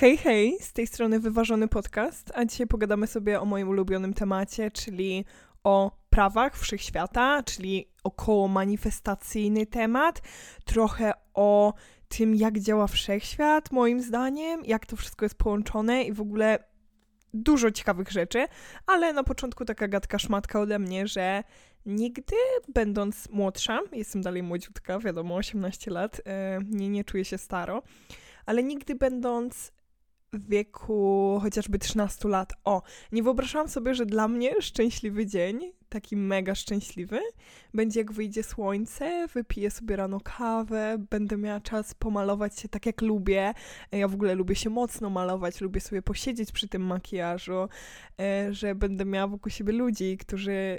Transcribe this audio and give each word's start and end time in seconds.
Hej, 0.00 0.16
hej, 0.16 0.56
z 0.60 0.72
tej 0.72 0.86
strony 0.86 1.20
Wyważony 1.20 1.68
Podcast, 1.68 2.32
a 2.34 2.44
dzisiaj 2.44 2.66
pogadamy 2.66 3.06
sobie 3.06 3.40
o 3.40 3.44
moim 3.44 3.68
ulubionym 3.68 4.14
temacie, 4.14 4.70
czyli 4.70 5.24
o 5.64 5.98
prawach 6.10 6.58
wszechświata, 6.58 7.42
czyli 7.42 7.88
około 8.04 8.48
manifestacyjny 8.48 9.66
temat, 9.66 10.22
trochę 10.64 11.12
o 11.34 11.74
tym, 12.08 12.34
jak 12.34 12.58
działa 12.58 12.86
wszechświat, 12.86 13.72
moim 13.72 14.00
zdaniem, 14.00 14.64
jak 14.64 14.86
to 14.86 14.96
wszystko 14.96 15.24
jest 15.24 15.38
połączone 15.38 16.02
i 16.02 16.12
w 16.12 16.20
ogóle 16.20 16.58
dużo 17.34 17.70
ciekawych 17.70 18.10
rzeczy, 18.10 18.46
ale 18.86 19.12
na 19.12 19.24
początku 19.24 19.64
taka 19.64 19.88
gadka 19.88 20.18
szmatka 20.18 20.60
ode 20.60 20.78
mnie, 20.78 21.06
że 21.06 21.44
nigdy 21.86 22.36
będąc 22.68 23.30
młodsza, 23.30 23.80
jestem 23.92 24.22
dalej 24.22 24.42
młodziutka, 24.42 24.98
wiadomo, 24.98 25.36
18 25.36 25.90
lat, 25.90 26.16
yy, 26.16 26.66
nie, 26.70 26.88
nie 26.88 27.04
czuję 27.04 27.24
się 27.24 27.38
staro, 27.38 27.82
ale 28.46 28.62
nigdy 28.62 28.94
będąc 28.94 29.72
w 30.34 30.48
wieku 30.48 31.38
chociażby 31.42 31.78
13 31.78 32.28
lat, 32.28 32.52
o, 32.64 32.82
nie 33.12 33.22
wyobrażałam 33.22 33.68
sobie, 33.68 33.94
że 33.94 34.06
dla 34.06 34.28
mnie 34.28 34.62
szczęśliwy 34.62 35.26
dzień, 35.26 35.72
taki 35.88 36.16
mega 36.16 36.54
szczęśliwy, 36.54 37.20
będzie 37.74 38.00
jak 38.00 38.12
wyjdzie 38.12 38.42
słońce, 38.42 39.26
wypiję 39.34 39.70
sobie 39.70 39.96
rano 39.96 40.20
kawę, 40.20 40.96
będę 41.10 41.36
miała 41.36 41.60
czas 41.60 41.94
pomalować 41.94 42.60
się 42.60 42.68
tak 42.68 42.86
jak 42.86 43.02
lubię. 43.02 43.54
Ja 43.92 44.08
w 44.08 44.14
ogóle 44.14 44.34
lubię 44.34 44.54
się 44.54 44.70
mocno 44.70 45.10
malować, 45.10 45.60
lubię 45.60 45.80
sobie 45.80 46.02
posiedzieć 46.02 46.52
przy 46.52 46.68
tym 46.68 46.82
makijażu, 46.82 47.68
e, 48.20 48.54
że 48.54 48.74
będę 48.74 49.04
miała 49.04 49.26
wokół 49.26 49.50
siebie 49.50 49.72
ludzi, 49.72 50.16
którzy 50.18 50.78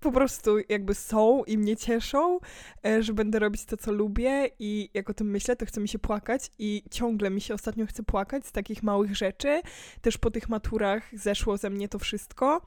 po 0.00 0.12
prostu 0.12 0.58
jakby 0.68 0.94
są 0.94 1.44
i 1.44 1.58
mnie 1.58 1.76
cieszą, 1.76 2.38
e, 2.86 3.02
że 3.02 3.14
będę 3.14 3.38
robić 3.38 3.64
to, 3.64 3.76
co 3.76 3.92
lubię 3.92 4.50
i 4.58 4.90
jak 4.94 5.10
o 5.10 5.14
tym 5.14 5.30
myślę, 5.30 5.56
to 5.56 5.66
chce 5.66 5.80
mi 5.80 5.88
się 5.88 5.98
płakać 5.98 6.50
i 6.58 6.82
ciągle 6.90 7.30
mi 7.30 7.40
się 7.40 7.54
ostatnio 7.54 7.86
chce 7.86 8.02
płakać 8.02 8.46
z 8.46 8.52
takich 8.52 8.82
małych 8.82 9.16
rzeczy. 9.16 9.60
Też 10.00 10.18
po 10.18 10.30
tych 10.30 10.48
maturach 10.48 11.10
zeszło 11.12 11.56
ze 11.56 11.70
mnie 11.70 11.88
to 11.88 11.98
wszystko. 11.98 12.66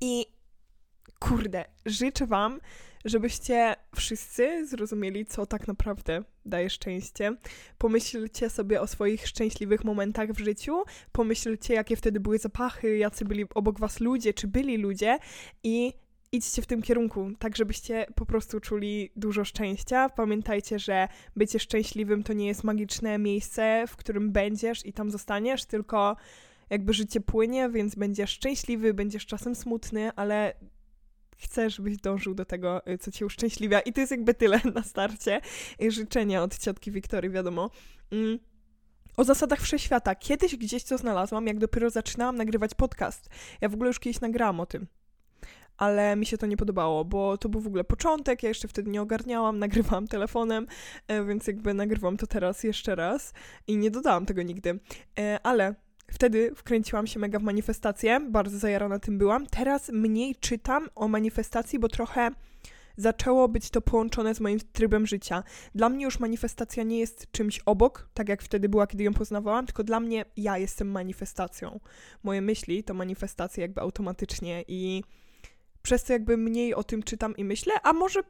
I 0.00 0.26
kurde, 1.18 1.64
życzę 1.86 2.26
Wam, 2.26 2.60
żebyście 3.04 3.76
wszyscy 3.96 4.66
zrozumieli, 4.66 5.26
co 5.26 5.46
tak 5.46 5.68
naprawdę 5.68 6.22
daje 6.46 6.70
szczęście. 6.70 7.36
Pomyślcie 7.78 8.50
sobie 8.50 8.80
o 8.80 8.86
swoich 8.86 9.28
szczęśliwych 9.28 9.84
momentach 9.84 10.32
w 10.32 10.38
życiu, 10.38 10.84
pomyślcie, 11.12 11.74
jakie 11.74 11.96
wtedy 11.96 12.20
były 12.20 12.38
zapachy, 12.38 12.98
jacy 12.98 13.24
byli 13.24 13.44
obok 13.54 13.80
Was 13.80 14.00
ludzie, 14.00 14.34
czy 14.34 14.48
byli 14.48 14.76
ludzie 14.76 15.18
i 15.62 15.92
idźcie 16.32 16.62
w 16.62 16.66
tym 16.66 16.82
kierunku, 16.82 17.30
tak 17.38 17.56
żebyście 17.56 18.06
po 18.14 18.26
prostu 18.26 18.60
czuli 18.60 19.12
dużo 19.16 19.44
szczęścia. 19.44 20.08
Pamiętajcie, 20.08 20.78
że 20.78 21.08
bycie 21.36 21.58
szczęśliwym 21.58 22.22
to 22.22 22.32
nie 22.32 22.46
jest 22.46 22.64
magiczne 22.64 23.18
miejsce, 23.18 23.84
w 23.88 23.96
którym 23.96 24.32
będziesz 24.32 24.86
i 24.86 24.92
tam 24.92 25.10
zostaniesz, 25.10 25.64
tylko 25.64 26.16
jakby 26.70 26.92
życie 26.92 27.20
płynie, 27.20 27.68
więc 27.70 27.94
będziesz 27.94 28.30
szczęśliwy, 28.30 28.94
będziesz 28.94 29.26
czasem 29.26 29.54
smutny, 29.54 30.10
ale 30.16 30.54
chcę, 31.38 31.70
żebyś 31.70 31.96
dążył 31.96 32.34
do 32.34 32.44
tego, 32.44 32.86
y, 32.86 32.98
co 32.98 33.10
cię 33.10 33.26
uszczęśliwia. 33.26 33.80
I 33.80 33.92
to 33.92 34.00
jest 34.00 34.10
jakby 34.10 34.34
tyle 34.34 34.60
na 34.74 34.82
starcie. 34.82 35.40
Życzenia 35.88 36.42
od 36.42 36.58
ciotki 36.58 36.90
Wiktorii, 36.90 37.30
wiadomo. 37.30 37.70
Mm. 38.10 38.38
O 39.16 39.24
zasadach 39.24 39.60
wszechświata. 39.60 40.14
Kiedyś 40.14 40.56
gdzieś 40.56 40.84
to 40.84 40.98
znalazłam, 40.98 41.46
jak 41.46 41.58
dopiero 41.58 41.90
zaczynałam 41.90 42.36
nagrywać 42.36 42.74
podcast. 42.74 43.28
Ja 43.60 43.68
w 43.68 43.74
ogóle 43.74 43.88
już 43.88 43.98
kiedyś 43.98 44.20
nagrałam 44.20 44.60
o 44.60 44.66
tym 44.66 44.86
ale 45.82 46.16
mi 46.16 46.26
się 46.26 46.38
to 46.38 46.46
nie 46.46 46.56
podobało, 46.56 47.04
bo 47.04 47.38
to 47.38 47.48
był 47.48 47.60
w 47.60 47.66
ogóle 47.66 47.84
początek, 47.84 48.42
ja 48.42 48.48
jeszcze 48.48 48.68
wtedy 48.68 48.90
nie 48.90 49.02
ogarniałam, 49.02 49.58
nagrywałam 49.64 50.08
telefonem, 50.08 50.66
e, 51.08 51.24
więc 51.24 51.46
jakby 51.46 51.74
nagrywam 51.74 52.16
to 52.16 52.26
teraz 52.26 52.64
jeszcze 52.64 52.94
raz 52.94 53.32
i 53.66 53.76
nie 53.76 53.90
dodałam 53.90 54.26
tego 54.26 54.42
nigdy. 54.42 54.78
E, 55.18 55.38
ale 55.42 55.74
Wtedy 56.10 56.54
wkręciłam 56.54 57.06
się 57.06 57.20
mega 57.20 57.38
w 57.38 57.42
manifestację, 57.42 58.20
bardzo 58.30 58.58
zajarana 58.58 58.98
tym 58.98 59.18
byłam. 59.18 59.46
Teraz 59.46 59.88
mniej 59.88 60.36
czytam 60.36 60.88
o 60.94 61.08
manifestacji, 61.08 61.78
bo 61.78 61.88
trochę 61.88 62.30
zaczęło 62.96 63.48
być 63.48 63.70
to 63.70 63.80
połączone 63.80 64.34
z 64.34 64.40
moim 64.40 64.58
trybem 64.72 65.06
życia. 65.06 65.42
Dla 65.74 65.88
mnie 65.88 66.04
już 66.04 66.20
manifestacja 66.20 66.82
nie 66.82 66.98
jest 66.98 67.32
czymś 67.32 67.60
obok, 67.66 68.08
tak 68.14 68.28
jak 68.28 68.42
wtedy 68.42 68.68
była, 68.68 68.86
kiedy 68.86 69.04
ją 69.04 69.14
poznawałam, 69.14 69.66
tylko 69.66 69.84
dla 69.84 70.00
mnie 70.00 70.24
ja 70.36 70.58
jestem 70.58 70.90
manifestacją. 70.90 71.80
Moje 72.22 72.40
myśli 72.40 72.84
to 72.84 72.94
manifestacje 72.94 73.62
jakby 73.62 73.80
automatycznie 73.80 74.64
i 74.68 75.02
przez 75.82 76.04
to 76.04 76.12
jakby 76.12 76.36
mniej 76.36 76.74
o 76.74 76.84
tym 76.84 77.02
czytam 77.02 77.36
i 77.36 77.44
myślę, 77.44 77.74
a 77.82 77.92
może 77.92 78.22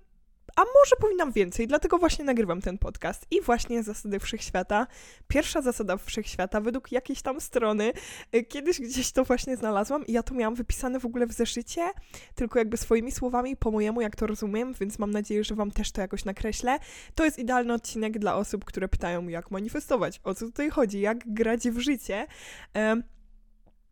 a 0.57 0.61
może 0.61 0.97
powinnam 1.01 1.33
więcej, 1.33 1.67
dlatego 1.67 1.99
właśnie 1.99 2.25
nagrywam 2.25 2.61
ten 2.61 2.79
podcast. 2.79 3.27
I 3.31 3.41
właśnie 3.41 3.83
zasady 3.83 4.21
wszechświata. 4.21 4.87
Pierwsza 5.29 5.63
zasada 5.63 5.97
wszechświata, 5.97 6.61
według 6.61 6.93
jakiejś 6.93 7.23
tam 7.23 7.41
strony, 7.41 7.93
y, 8.35 8.45
kiedyś 8.45 8.81
gdzieś 8.81 9.13
to 9.13 9.25
właśnie 9.25 9.57
znalazłam 9.57 10.07
i 10.07 10.13
ja 10.13 10.23
to 10.23 10.35
miałam 10.35 10.55
wypisane 10.55 11.01
w 11.01 11.07
ogóle 11.07 11.27
w 11.27 11.33
zeszycie, 11.33 11.91
tylko 12.35 12.59
jakby 12.59 12.77
swoimi 12.77 13.13
słowami, 13.13 13.57
po 13.57 13.71
mojemu, 13.71 14.01
jak 14.01 14.17
to 14.17 14.27
rozumiem, 14.27 14.75
więc 14.81 14.99
mam 14.99 15.11
nadzieję, 15.11 15.45
że 15.45 15.55
Wam 15.55 15.71
też 15.71 15.93
to 15.93 16.01
jakoś 16.01 16.25
nakreślę. 16.25 16.79
To 17.15 17.25
jest 17.25 17.39
idealny 17.39 17.75
odcinek 17.75 18.19
dla 18.19 18.37
osób, 18.37 18.65
które 18.65 18.89
pytają, 18.89 19.29
jak 19.29 19.51
manifestować, 19.51 20.21
o 20.25 20.35
co 20.35 20.47
tutaj 20.47 20.71
chodzi, 20.71 21.01
jak 21.01 21.19
grać 21.27 21.71
w 21.71 21.79
życie. 21.79 22.27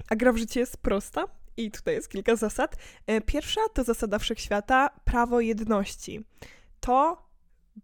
A 0.09 0.16
gra 0.16 0.32
w 0.32 0.37
życie 0.37 0.60
jest 0.60 0.77
prosta, 0.77 1.39
i 1.56 1.70
tutaj 1.70 1.94
jest 1.94 2.08
kilka 2.08 2.36
zasad. 2.36 2.76
E, 3.06 3.20
pierwsza 3.20 3.60
to 3.74 3.84
zasada 3.84 4.18
wszechświata 4.18 4.90
prawo 5.04 5.40
jedności. 5.40 6.24
To 6.80 7.30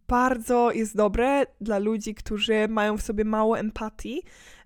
bardzo 0.09 0.73
jest 0.73 0.97
dobre 0.97 1.47
dla 1.61 1.79
ludzi, 1.79 2.15
którzy 2.15 2.69
mają 2.69 2.97
w 2.97 3.03
sobie 3.03 3.25
mało 3.25 3.59
empatii 3.59 4.23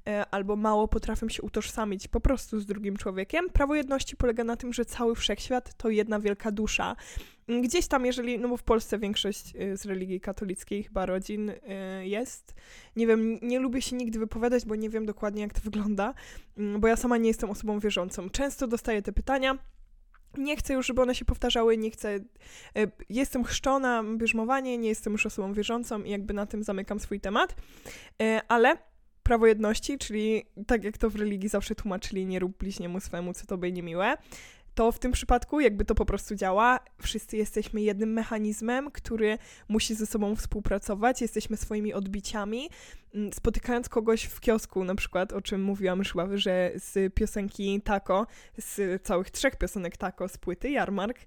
e, 0.07 0.27
albo 0.31 0.57
mało 0.57 0.89
potrafią 0.89 1.29
się 1.29 1.43
utożsamić 1.43 2.09
po 2.09 2.21
prostu 2.21 2.61
z 2.61 2.67
drugim 2.67 2.97
człowiekiem. 2.97 3.51
Prawo 3.51 3.75
jedności 3.75 4.17
polega 4.17 4.45
na 4.45 4.57
tym, 4.57 4.73
że 4.73 4.85
cały 4.85 5.15
wszechświat 5.15 5.75
to 5.77 5.89
jedna 5.89 6.21
wielka 6.21 6.51
dusza. 6.51 6.97
Gdzieś 7.63 7.87
tam, 7.87 8.07
jeżeli, 8.07 8.39
no 8.39 8.49
bo 8.49 8.57
w 8.57 8.63
Polsce 8.63 8.99
większość 8.99 9.53
e, 9.57 9.77
z 9.77 9.87
religii 9.87 10.21
katolickiej 10.21 10.83
chyba 10.83 11.07
rodzin 11.07 11.51
e, 11.51 12.07
jest. 12.07 12.55
Nie 12.97 13.07
wiem, 13.07 13.39
nie 13.43 13.59
lubię 13.59 13.83
się 13.83 13.97
nigdy 13.97 14.19
wypowiadać, 14.19 14.65
bo 14.65 14.75
nie 14.75 14.91
wiem 14.91 15.07
dokładnie, 15.07 15.43
jak 15.43 15.53
to 15.53 15.61
wygląda, 15.61 16.15
mm, 16.59 16.81
bo 16.81 16.89
ja 16.89 16.97
sama 16.97 17.17
nie 17.17 17.29
jestem 17.29 17.51
osobą 17.51 17.79
wierzącą. 17.79 18.31
Często 18.31 18.67
dostaję 18.67 19.03
te 19.03 19.13
pytania 19.13 19.59
nie 20.39 20.57
chcę 20.57 20.75
już, 20.75 20.87
żeby 20.87 21.03
one 21.03 21.15
się 21.15 21.25
powtarzały, 21.25 21.77
nie 21.77 21.91
chcę. 21.91 22.15
E, 22.15 22.21
jestem 23.09 23.45
chrzczona, 23.45 24.05
bierzmowanie, 24.17 24.79
nie 24.79 24.89
jestem 24.89 25.13
już 25.13 25.27
osobą 25.27 25.53
wierzącą 25.53 26.03
i 26.03 26.11
jakby 26.11 26.35
na 26.35 26.47
tym 26.47 26.63
zamykam 26.63 27.01
swój 27.01 27.21
temat. 27.21 27.57
Ale 28.49 28.77
prawo 29.23 29.47
jedności, 29.47 29.99
czyli 29.99 30.43
tak 30.67 30.85
jak 30.85 30.99
to 30.99 31.11
w 31.11 31.17
religii 31.17 31.49
zawsze 31.49 31.75
tłumaczyli, 31.75 32.27
nie 32.27 32.39
rób 32.39 32.59
bliźniemu 32.59 33.01
swemu, 33.01 33.35
co 33.35 33.47
tobie 33.47 33.73
niemiłe 33.73 34.17
to 34.75 34.93
w 34.93 34.99
tym 34.99 35.13
przypadku 35.13 35.61
jakby 35.61 35.85
to 35.85 35.95
po 35.95 36.05
prostu 36.05 36.35
działa. 36.35 36.81
Wszyscy 37.03 37.37
jesteśmy 37.37 37.81
jednym 37.81 38.13
mechanizmem, 38.13 38.91
który 38.91 39.39
musi 39.69 39.95
ze 39.95 40.07
sobą 40.07 40.37
współpracować, 40.37 41.21
jesteśmy 41.21 41.57
swoimi 41.57 41.95
odbiciami. 41.95 42.71
Mm, 43.15 43.33
spotykając 43.33 43.89
kogoś 43.89 44.25
w 44.25 44.41
kiosku, 44.41 44.85
na 44.85 44.95
przykład, 44.95 45.33
o 45.33 45.41
czym 45.41 45.63
mówiłam 45.63 45.99
już 45.99 46.15
że 46.35 46.73
z 46.75 47.15
piosenki 47.15 47.81
Taco, 47.85 48.27
z 48.59 49.03
całych 49.03 49.31
trzech 49.31 49.57
piosenek 49.57 49.97
Taco 49.97 50.29
z 50.29 50.39
płyty 50.39 50.71
Jarmark, 50.71 51.19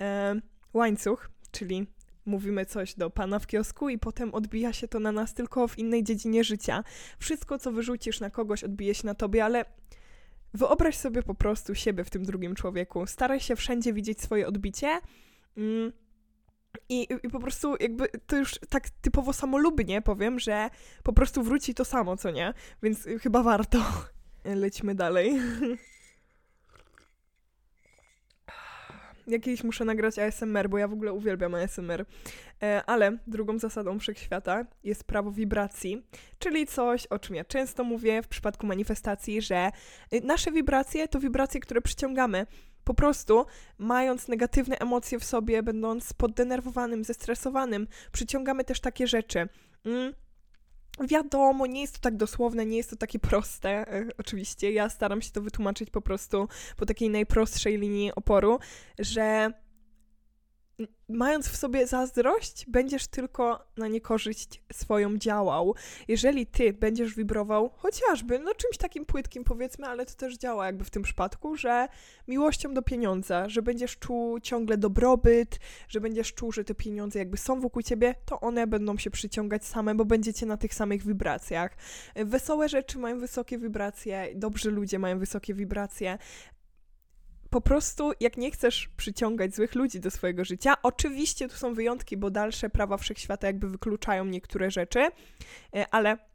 e, 0.00 0.34
łańcuch, 0.74 1.30
czyli 1.50 1.86
mówimy 2.26 2.66
coś 2.66 2.94
do 2.94 3.10
pana 3.10 3.38
w 3.38 3.46
kiosku 3.46 3.88
i 3.88 3.98
potem 3.98 4.34
odbija 4.34 4.72
się 4.72 4.88
to 4.88 5.00
na 5.00 5.12
nas 5.12 5.34
tylko 5.34 5.68
w 5.68 5.78
innej 5.78 6.04
dziedzinie 6.04 6.44
życia. 6.44 6.84
Wszystko, 7.18 7.58
co 7.58 7.72
wyrzucisz 7.72 8.20
na 8.20 8.30
kogoś, 8.30 8.64
odbije 8.64 8.94
się 8.94 9.06
na 9.06 9.14
tobie, 9.14 9.44
ale 9.44 9.64
Wyobraź 10.54 10.96
sobie 10.96 11.22
po 11.22 11.34
prostu 11.34 11.74
siebie 11.74 12.04
w 12.04 12.10
tym 12.10 12.24
drugim 12.24 12.54
człowieku. 12.54 13.06
Staraj 13.06 13.40
się 13.40 13.56
wszędzie 13.56 13.92
widzieć 13.92 14.20
swoje 14.20 14.46
odbicie. 14.46 15.00
Mm, 15.56 15.92
i, 16.88 17.08
I, 17.22 17.28
po 17.28 17.40
prostu 17.40 17.76
jakby 17.80 18.08
to 18.26 18.36
już 18.36 18.58
tak 18.68 18.90
typowo 18.90 19.32
samolubnie 19.32 20.02
powiem, 20.02 20.38
że 20.38 20.70
po 21.02 21.12
prostu 21.12 21.42
wróci 21.42 21.74
to 21.74 21.84
samo, 21.84 22.16
co 22.16 22.30
nie? 22.30 22.54
Więc 22.82 23.08
chyba 23.22 23.42
warto. 23.42 23.78
Lecimy 24.44 24.94
dalej. 24.94 25.32
Jakiejś 29.26 29.64
muszę 29.64 29.84
nagrać 29.84 30.18
ASMR, 30.18 30.68
bo 30.68 30.78
ja 30.78 30.88
w 30.88 30.92
ogóle 30.92 31.12
uwielbiam 31.12 31.54
ASMR. 31.54 32.04
E, 32.62 32.82
ale 32.86 33.18
drugą 33.26 33.58
zasadą 33.58 33.98
wszechświata 33.98 34.64
jest 34.84 35.04
prawo 35.04 35.32
wibracji, 35.32 36.06
czyli 36.38 36.66
coś, 36.66 37.06
o 37.06 37.18
czym 37.18 37.36
ja 37.36 37.44
często 37.44 37.84
mówię 37.84 38.22
w 38.22 38.28
przypadku 38.28 38.66
manifestacji, 38.66 39.42
że 39.42 39.70
y, 40.14 40.20
nasze 40.20 40.52
wibracje 40.52 41.08
to 41.08 41.20
wibracje, 41.20 41.60
które 41.60 41.80
przyciągamy. 41.80 42.46
Po 42.84 42.94
prostu, 42.94 43.46
mając 43.78 44.28
negatywne 44.28 44.78
emocje 44.78 45.18
w 45.18 45.24
sobie, 45.24 45.62
będąc 45.62 46.12
poddenerwowanym, 46.12 47.04
zestresowanym, 47.04 47.86
przyciągamy 48.12 48.64
też 48.64 48.80
takie 48.80 49.06
rzeczy. 49.06 49.48
Mm 49.84 50.12
Wiadomo, 51.06 51.66
nie 51.66 51.80
jest 51.80 51.94
to 51.94 52.00
tak 52.00 52.16
dosłowne, 52.16 52.66
nie 52.66 52.76
jest 52.76 52.90
to 52.90 52.96
takie 52.96 53.18
proste, 53.18 53.70
e, 53.70 54.06
oczywiście. 54.18 54.72
Ja 54.72 54.88
staram 54.88 55.22
się 55.22 55.30
to 55.30 55.42
wytłumaczyć 55.42 55.90
po 55.90 56.00
prostu 56.00 56.48
po 56.76 56.86
takiej 56.86 57.10
najprostszej 57.10 57.78
linii 57.78 58.14
oporu, 58.14 58.58
że 58.98 59.52
mając 61.08 61.48
w 61.48 61.56
sobie 61.56 61.86
zazdrość, 61.86 62.66
będziesz 62.68 63.06
tylko 63.06 63.66
na 63.76 63.88
niekorzyść 63.88 64.62
swoją 64.72 65.16
działał. 65.16 65.74
Jeżeli 66.08 66.46
ty 66.46 66.72
będziesz 66.72 67.14
wibrował 67.14 67.70
chociażby, 67.76 68.38
no 68.38 68.54
czymś 68.54 68.76
takim 68.76 69.06
płytkim 69.06 69.44
powiedzmy, 69.44 69.86
ale 69.86 70.06
to 70.06 70.14
też 70.14 70.36
działa 70.36 70.66
jakby 70.66 70.84
w 70.84 70.90
tym 70.90 71.02
przypadku, 71.02 71.56
że 71.56 71.88
miłością 72.28 72.74
do 72.74 72.82
pieniądza, 72.82 73.48
że 73.48 73.62
będziesz 73.62 73.98
czuł 73.98 74.40
ciągle 74.40 74.76
dobrobyt, 74.76 75.58
że 75.88 76.00
będziesz 76.00 76.34
czuł, 76.34 76.52
że 76.52 76.64
te 76.64 76.74
pieniądze 76.74 77.18
jakby 77.18 77.36
są 77.36 77.60
wokół 77.60 77.82
ciebie, 77.82 78.14
to 78.24 78.40
one 78.40 78.66
będą 78.66 78.98
się 78.98 79.10
przyciągać 79.10 79.64
same, 79.64 79.94
bo 79.94 80.04
będziecie 80.04 80.46
na 80.46 80.56
tych 80.56 80.74
samych 80.74 81.06
wibracjach. 81.06 81.76
Wesołe 82.16 82.68
rzeczy 82.68 82.98
mają 82.98 83.18
wysokie 83.18 83.58
wibracje, 83.58 84.28
dobrzy 84.34 84.70
ludzie 84.70 84.98
mają 84.98 85.18
wysokie 85.18 85.54
wibracje 85.54 86.18
po 87.50 87.60
prostu, 87.60 88.12
jak 88.20 88.36
nie 88.36 88.50
chcesz 88.50 88.88
przyciągać 88.96 89.54
złych 89.54 89.74
ludzi 89.74 90.00
do 90.00 90.10
swojego 90.10 90.44
życia, 90.44 90.74
oczywiście 90.82 91.48
tu 91.48 91.56
są 91.56 91.74
wyjątki, 91.74 92.16
bo 92.16 92.30
dalsze 92.30 92.70
prawa 92.70 92.96
wszechświata 92.96 93.46
jakby 93.46 93.68
wykluczają 93.68 94.24
niektóre 94.24 94.70
rzeczy, 94.70 95.00
e, 95.74 95.86
ale 95.90 96.29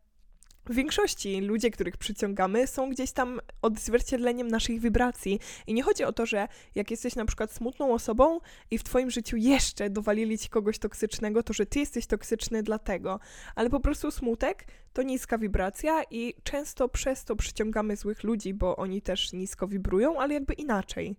w 0.69 0.75
większości 0.75 1.41
ludzie, 1.41 1.71
których 1.71 1.97
przyciągamy, 1.97 2.67
są 2.67 2.89
gdzieś 2.89 3.11
tam 3.11 3.39
odzwierciedleniem 3.61 4.47
naszych 4.47 4.79
wibracji. 4.79 5.39
I 5.67 5.73
nie 5.73 5.83
chodzi 5.83 6.03
o 6.03 6.13
to, 6.13 6.25
że 6.25 6.47
jak 6.75 6.91
jesteś 6.91 7.15
na 7.15 7.25
przykład 7.25 7.51
smutną 7.51 7.93
osobą 7.93 8.39
i 8.71 8.77
w 8.77 8.83
twoim 8.83 9.11
życiu 9.11 9.37
jeszcze 9.37 9.89
dowalili 9.89 10.37
ci 10.37 10.49
kogoś 10.49 10.79
toksycznego, 10.79 11.43
to 11.43 11.53
że 11.53 11.65
ty 11.65 11.79
jesteś 11.79 12.07
toksyczny 12.07 12.63
dlatego. 12.63 13.19
Ale 13.55 13.69
po 13.69 13.79
prostu 13.79 14.11
smutek 14.11 14.65
to 14.93 15.01
niska 15.01 15.37
wibracja 15.37 16.03
i 16.11 16.33
często 16.43 16.89
przez 16.89 17.25
to 17.25 17.35
przyciągamy 17.35 17.95
złych 17.95 18.23
ludzi, 18.23 18.53
bo 18.53 18.75
oni 18.75 19.01
też 19.01 19.33
nisko 19.33 19.67
wibrują, 19.67 20.19
ale 20.19 20.33
jakby 20.33 20.53
inaczej, 20.53 21.15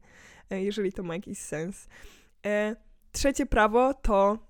e, 0.51 0.63
jeżeli 0.63 0.93
to 0.93 1.03
ma 1.03 1.15
jakiś 1.15 1.39
sens. 1.39 1.89
E, 2.47 2.77
trzecie 3.13 3.47
prawo 3.47 3.95
to 3.95 4.46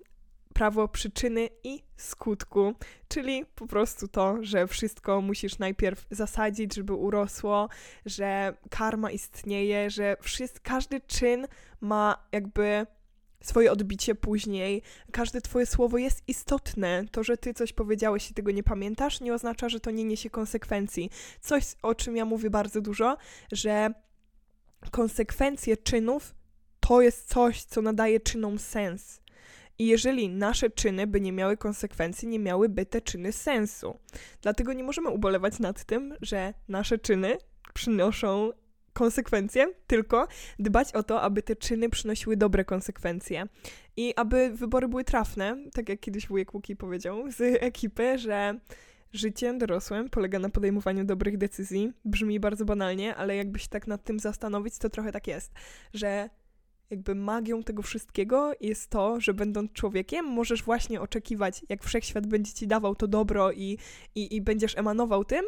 prawo 0.57 0.89
przyczyny 0.89 1.49
i 1.65 1.83
skutku, 1.97 2.75
czyli 3.09 3.45
po 3.55 3.67
prostu 3.67 4.09
to, 4.09 4.37
że 4.41 4.67
wszystko 4.67 5.21
musisz 5.21 5.59
najpierw 5.59 6.07
zasadzić, 6.11 6.75
żeby 6.75 6.93
urosło, 6.93 7.69
że 8.07 8.55
karma 8.71 9.11
istnieje, 9.11 9.91
że 9.91 10.17
wszyscy, 10.21 10.61
każdy 10.63 11.01
czyn 11.01 11.47
ma 11.81 12.27
jakby 12.33 12.87
swoje 13.41 13.73
odbicie 13.73 14.15
później. 14.15 14.83
Każde 15.13 15.41
twoje 15.41 15.67
słowo 15.67 15.99
jest 15.99 16.23
istotne. 16.29 17.05
To, 17.11 17.25
że 17.25 17.37
ty 17.37 17.55
coś 17.55 17.73
powiedziałeś 17.73 18.31
i 18.31 18.35
tego 18.35 18.51
nie 18.51 18.63
pamiętasz, 18.63 19.21
nie 19.21 19.35
oznacza, 19.35 19.69
że 19.69 19.81
to 19.81 19.91
nie 19.91 20.05
niesie 20.05 20.31
konsekwencji. 20.31 21.11
Coś, 21.41 21.65
o 21.83 21.95
czym 21.95 22.17
ja 22.17 22.25
mówię 22.25 22.51
bardzo 22.51 22.81
dużo, 22.81 23.17
że 23.53 23.91
konsekwencje 24.91 25.77
czynów 25.77 26.35
to 26.81 27.01
jest 27.01 27.29
coś, 27.29 27.65
co 27.65 27.83
nadaje 27.83 28.21
czynom 28.21 28.59
sens. 28.59 29.26
I 29.79 29.87
jeżeli 29.87 30.29
nasze 30.29 30.71
czyny 30.71 31.07
by 31.07 31.21
nie 31.21 31.33
miały 31.33 31.57
konsekwencji, 31.57 32.29
nie 32.29 32.39
miałyby 32.39 32.87
te 32.87 33.01
czyny 33.01 33.33
sensu. 33.33 33.99
Dlatego 34.43 34.73
nie 34.73 34.85
możemy 34.85 35.09
ubolewać 35.11 35.59
nad 35.59 35.85
tym, 35.85 36.15
że 36.23 36.55
nasze 36.69 36.99
czyny 36.99 37.39
przynoszą 37.75 38.51
konsekwencje, 38.93 39.67
tylko 39.87 40.29
dbać 40.59 40.93
o 40.93 41.03
to, 41.03 41.23
aby 41.23 41.43
te 41.43 41.57
czyny 41.57 41.91
przynosiły 41.91 42.37
dobre 42.37 42.65
konsekwencje. 42.65 43.47
I 43.97 44.15
aby 44.17 44.51
wybory 44.51 44.89
były 44.89 45.05
trafne, 45.05 45.57
tak 45.73 45.89
jak 45.89 46.01
kiedyś 46.01 46.29
wujek 46.29 46.55
Łuki 46.55 46.77
powiedział 46.77 47.31
z 47.31 47.41
ekipy, 47.63 48.19
że 48.19 48.61
życie 49.13 49.55
dorosłe 49.59 50.09
polega 50.11 50.39
na 50.39 50.49
podejmowaniu 50.49 51.05
dobrych 51.05 51.39
decyzji. 51.39 51.93
Brzmi 52.05 52.41
bardzo 52.41 52.65
banalnie, 52.65 53.17
ale 53.17 53.37
jakby 53.37 53.59
się 53.59 53.69
tak 53.69 53.87
nad 53.87 54.05
tym 54.05 54.19
zastanowić, 54.19 54.79
to 54.79 54.91
trochę 54.91 55.13
tak 55.13 55.27
jest, 55.27 55.53
że 55.95 56.31
jakby 56.91 57.15
magią 57.15 57.63
tego 57.63 57.83
wszystkiego 57.83 58.53
jest 58.61 58.91
to, 58.91 59.21
że 59.21 59.35
będąc 59.35 59.73
człowiekiem, 59.73 60.27
możesz 60.27 60.63
właśnie 60.63 61.01
oczekiwać, 61.01 61.63
jak 61.69 61.85
wszechświat 61.85 62.27
będzie 62.27 62.53
ci 62.53 62.67
dawał 62.67 62.95
to 62.95 63.09
dobro 63.09 63.53
i, 63.53 63.79
i, 64.15 64.37
i 64.37 64.41
będziesz 64.41 64.79
emanował 64.79 65.25
tym, 65.25 65.45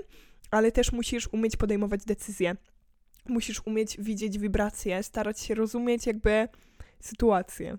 ale 0.51 0.73
też 0.73 0.93
musisz 0.93 1.29
umieć 1.33 1.57
podejmować 1.57 2.05
decyzje. 2.05 2.57
Musisz 3.29 3.67
umieć 3.67 3.97
widzieć 3.99 4.39
wibracje, 4.39 5.03
starać 5.03 5.41
się 5.41 5.55
rozumieć 5.55 6.07
jakby 6.07 6.49
sytuację. 7.01 7.79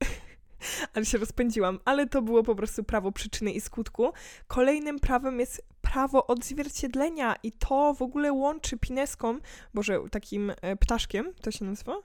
ale 0.94 1.04
się 1.04 1.18
rozpędziłam, 1.18 1.78
ale 1.84 2.06
to 2.06 2.22
było 2.22 2.42
po 2.42 2.54
prostu 2.54 2.84
prawo 2.84 3.12
przyczyny 3.12 3.52
i 3.52 3.60
skutku. 3.60 4.12
Kolejnym 4.46 4.98
prawem 4.98 5.40
jest 5.40 5.62
prawo 5.82 6.26
odzwierciedlenia 6.26 7.36
i 7.42 7.52
to 7.52 7.94
w 7.94 8.02
ogóle 8.02 8.32
łączy 8.32 8.78
pineską, 8.78 9.38
boże, 9.74 10.00
takim 10.10 10.52
e, 10.60 10.76
ptaszkiem, 10.76 11.34
to 11.42 11.50
się 11.50 11.64
nazywa? 11.64 11.96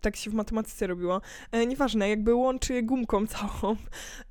Tak 0.00 0.16
się 0.16 0.30
w 0.30 0.34
matematyce 0.34 0.86
robiło. 0.86 1.20
E, 1.52 1.66
nieważne, 1.66 2.08
jakby 2.08 2.34
łączy 2.34 2.82
gumką 2.82 3.26
całą 3.36 3.76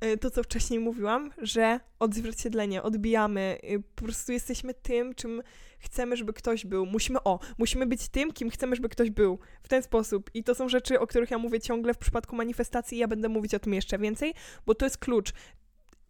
e, 0.00 0.16
to, 0.16 0.30
co 0.30 0.42
wcześniej 0.42 0.80
mówiłam, 0.80 1.30
że 1.38 1.80
odzwierciedlenie, 1.98 2.82
odbijamy, 2.82 3.58
e, 3.62 3.78
po 3.78 4.04
prostu 4.04 4.32
jesteśmy 4.32 4.74
tym, 4.74 5.14
czym 5.14 5.42
chcemy, 5.78 6.16
żeby 6.16 6.32
ktoś 6.32 6.66
był. 6.66 6.86
Musimy, 6.86 7.22
o, 7.22 7.38
musimy 7.58 7.86
być 7.86 8.08
tym, 8.08 8.32
kim 8.32 8.50
chcemy, 8.50 8.76
żeby 8.76 8.88
ktoś 8.88 9.10
był. 9.10 9.38
W 9.62 9.68
ten 9.68 9.82
sposób. 9.82 10.30
I 10.34 10.44
to 10.44 10.54
są 10.54 10.68
rzeczy, 10.68 11.00
o 11.00 11.06
których 11.06 11.30
ja 11.30 11.38
mówię 11.38 11.60
ciągle 11.60 11.94
w 11.94 11.98
przypadku 11.98 12.36
manifestacji 12.36 12.98
ja 12.98 13.08
będę 13.08 13.28
mówić 13.28 13.54
o 13.54 13.58
tym 13.58 13.74
jeszcze 13.74 13.98
więcej, 13.98 14.34
bo 14.66 14.74
to 14.74 14.86
jest 14.86 14.98
klucz 14.98 15.32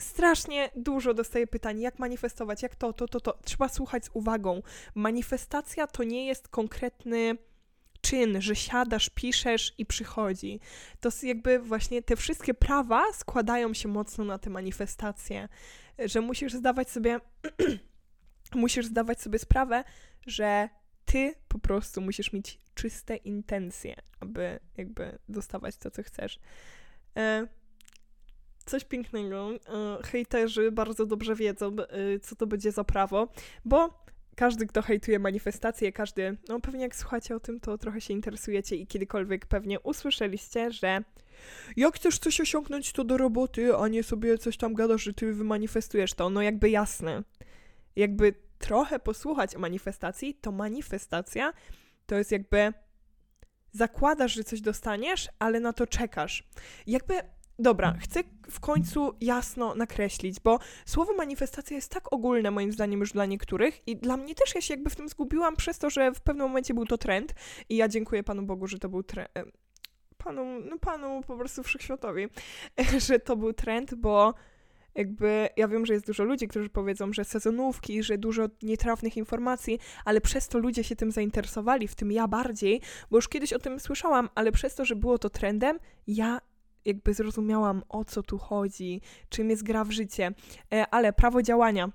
strasznie 0.00 0.70
dużo 0.76 1.14
dostaję 1.14 1.46
pytań, 1.46 1.80
jak 1.80 1.98
manifestować, 1.98 2.62
jak 2.62 2.74
to, 2.74 2.92
to, 2.92 3.08
to, 3.08 3.20
to. 3.20 3.38
Trzeba 3.44 3.68
słuchać 3.68 4.04
z 4.04 4.10
uwagą. 4.12 4.62
Manifestacja 4.94 5.86
to 5.86 6.04
nie 6.04 6.26
jest 6.26 6.48
konkretny 6.48 7.36
czyn, 8.08 8.40
że 8.42 8.56
siadasz, 8.56 9.10
piszesz 9.10 9.74
i 9.78 9.86
przychodzi. 9.86 10.60
To 11.00 11.08
jakby 11.22 11.58
właśnie 11.58 12.02
te 12.02 12.16
wszystkie 12.16 12.54
prawa 12.54 13.12
składają 13.12 13.74
się 13.74 13.88
mocno 13.88 14.24
na 14.24 14.38
te 14.38 14.50
manifestacje, 14.50 15.48
że 15.98 16.20
musisz 16.20 16.52
zdawać 16.52 16.90
sobie 16.90 17.20
musisz 18.54 18.86
zdawać 18.86 19.20
sobie 19.20 19.38
sprawę, 19.38 19.84
że 20.26 20.68
ty 21.04 21.34
po 21.48 21.58
prostu 21.58 22.00
musisz 22.00 22.32
mieć 22.32 22.60
czyste 22.74 23.16
intencje, 23.16 23.96
aby 24.20 24.60
jakby 24.76 25.18
dostawać 25.28 25.76
to, 25.76 25.90
co 25.90 26.02
chcesz. 26.02 26.38
E, 27.16 27.46
coś 28.66 28.84
pięknego. 28.84 29.50
E, 29.52 29.58
hejterzy 30.02 30.72
bardzo 30.72 31.06
dobrze 31.06 31.34
wiedzą, 31.34 31.76
e, 31.78 32.20
co 32.20 32.36
to 32.36 32.46
będzie 32.46 32.72
za 32.72 32.84
prawo, 32.84 33.28
bo 33.64 34.04
każdy, 34.38 34.66
kto 34.66 34.82
hejtuje 34.82 35.18
manifestacje, 35.18 35.92
każdy, 35.92 36.36
no 36.48 36.60
pewnie 36.60 36.82
jak 36.82 36.96
słuchacie 36.96 37.36
o 37.36 37.40
tym, 37.40 37.60
to 37.60 37.78
trochę 37.78 38.00
się 38.00 38.14
interesujecie 38.14 38.76
i 38.76 38.86
kiedykolwiek 38.86 39.46
pewnie 39.46 39.80
usłyszeliście, 39.80 40.70
że 40.70 41.02
jak 41.76 41.96
chcesz 41.96 42.18
coś 42.18 42.40
osiągnąć, 42.40 42.92
to 42.92 43.04
do 43.04 43.16
roboty, 43.16 43.76
a 43.76 43.88
nie 43.88 44.02
sobie 44.02 44.38
coś 44.38 44.56
tam 44.56 44.74
gadasz, 44.74 45.02
że 45.02 45.14
ty 45.14 45.32
wymanifestujesz 45.32 46.14
to. 46.14 46.30
No 46.30 46.42
jakby 46.42 46.70
jasne. 46.70 47.22
Jakby 47.96 48.34
trochę 48.58 48.98
posłuchać 48.98 49.56
o 49.56 49.58
manifestacji, 49.58 50.34
to 50.34 50.52
manifestacja 50.52 51.52
to 52.06 52.14
jest 52.14 52.32
jakby 52.32 52.72
zakładasz, 53.72 54.34
że 54.34 54.44
coś 54.44 54.60
dostaniesz, 54.60 55.28
ale 55.38 55.60
na 55.60 55.72
to 55.72 55.86
czekasz. 55.86 56.48
Jakby 56.86 57.14
Dobra, 57.58 57.94
chcę 58.00 58.20
w 58.50 58.60
końcu 58.60 59.12
jasno 59.20 59.74
nakreślić, 59.74 60.40
bo 60.40 60.58
słowo 60.86 61.14
manifestacja 61.14 61.76
jest 61.76 61.90
tak 61.90 62.12
ogólne 62.12 62.50
moim 62.50 62.72
zdaniem 62.72 63.00
już 63.00 63.12
dla 63.12 63.26
niektórych 63.26 63.88
i 63.88 63.96
dla 63.96 64.16
mnie 64.16 64.34
też 64.34 64.54
ja 64.54 64.60
się 64.60 64.74
jakby 64.74 64.90
w 64.90 64.96
tym 64.96 65.08
zgubiłam 65.08 65.56
przez 65.56 65.78
to, 65.78 65.90
że 65.90 66.12
w 66.12 66.20
pewnym 66.20 66.46
momencie 66.46 66.74
był 66.74 66.86
to 66.86 66.98
trend 66.98 67.34
i 67.68 67.76
ja 67.76 67.88
dziękuję 67.88 68.22
Panu 68.22 68.42
Bogu, 68.42 68.66
że 68.66 68.78
to 68.78 68.88
był 68.88 69.02
trend. 69.02 69.28
Panu, 70.18 70.44
no 70.60 70.78
panu 70.78 71.20
po 71.26 71.36
prostu 71.36 71.62
wszechświatowi, 71.62 72.26
że 73.08 73.18
to 73.18 73.36
był 73.36 73.52
trend, 73.52 73.94
bo 73.94 74.34
jakby 74.94 75.48
ja 75.56 75.68
wiem, 75.68 75.86
że 75.86 75.92
jest 75.92 76.06
dużo 76.06 76.24
ludzi, 76.24 76.48
którzy 76.48 76.68
powiedzą, 76.68 77.12
że 77.12 77.24
sezonówki, 77.24 78.02
że 78.02 78.18
dużo 78.18 78.46
nietrafnych 78.62 79.16
informacji, 79.16 79.78
ale 80.04 80.20
przez 80.20 80.48
to 80.48 80.58
ludzie 80.58 80.84
się 80.84 80.96
tym 80.96 81.10
zainteresowali, 81.10 81.88
w 81.88 81.94
tym 81.94 82.12
ja 82.12 82.28
bardziej, 82.28 82.80
bo 83.10 83.18
już 83.18 83.28
kiedyś 83.28 83.52
o 83.52 83.58
tym 83.58 83.80
słyszałam, 83.80 84.28
ale 84.34 84.52
przez 84.52 84.74
to, 84.74 84.84
że 84.84 84.96
było 84.96 85.18
to 85.18 85.30
trendem, 85.30 85.78
ja 86.06 86.40
jakby 86.84 87.14
zrozumiałam, 87.14 87.82
o 87.88 88.04
co 88.04 88.22
tu 88.22 88.38
chodzi, 88.38 89.00
czym 89.28 89.50
jest 89.50 89.62
gra 89.62 89.84
w 89.84 89.90
życie. 89.90 90.32
E, 90.72 90.86
ale 90.90 91.12
prawo 91.12 91.42
działania. 91.42 91.92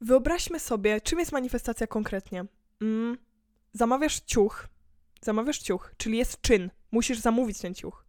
Wyobraźmy 0.00 0.60
sobie, 0.60 1.00
czym 1.00 1.18
jest 1.18 1.32
manifestacja 1.32 1.86
konkretnie. 1.86 2.44
Mm, 2.80 3.18
zamawiasz 3.72 4.20
ciuch, 4.20 4.68
zamawiasz 5.22 5.58
ciuch, 5.58 5.94
czyli 5.96 6.18
jest 6.18 6.40
czyn, 6.40 6.70
musisz 6.90 7.18
zamówić 7.18 7.58
ten 7.58 7.74
ciuch. 7.74 8.04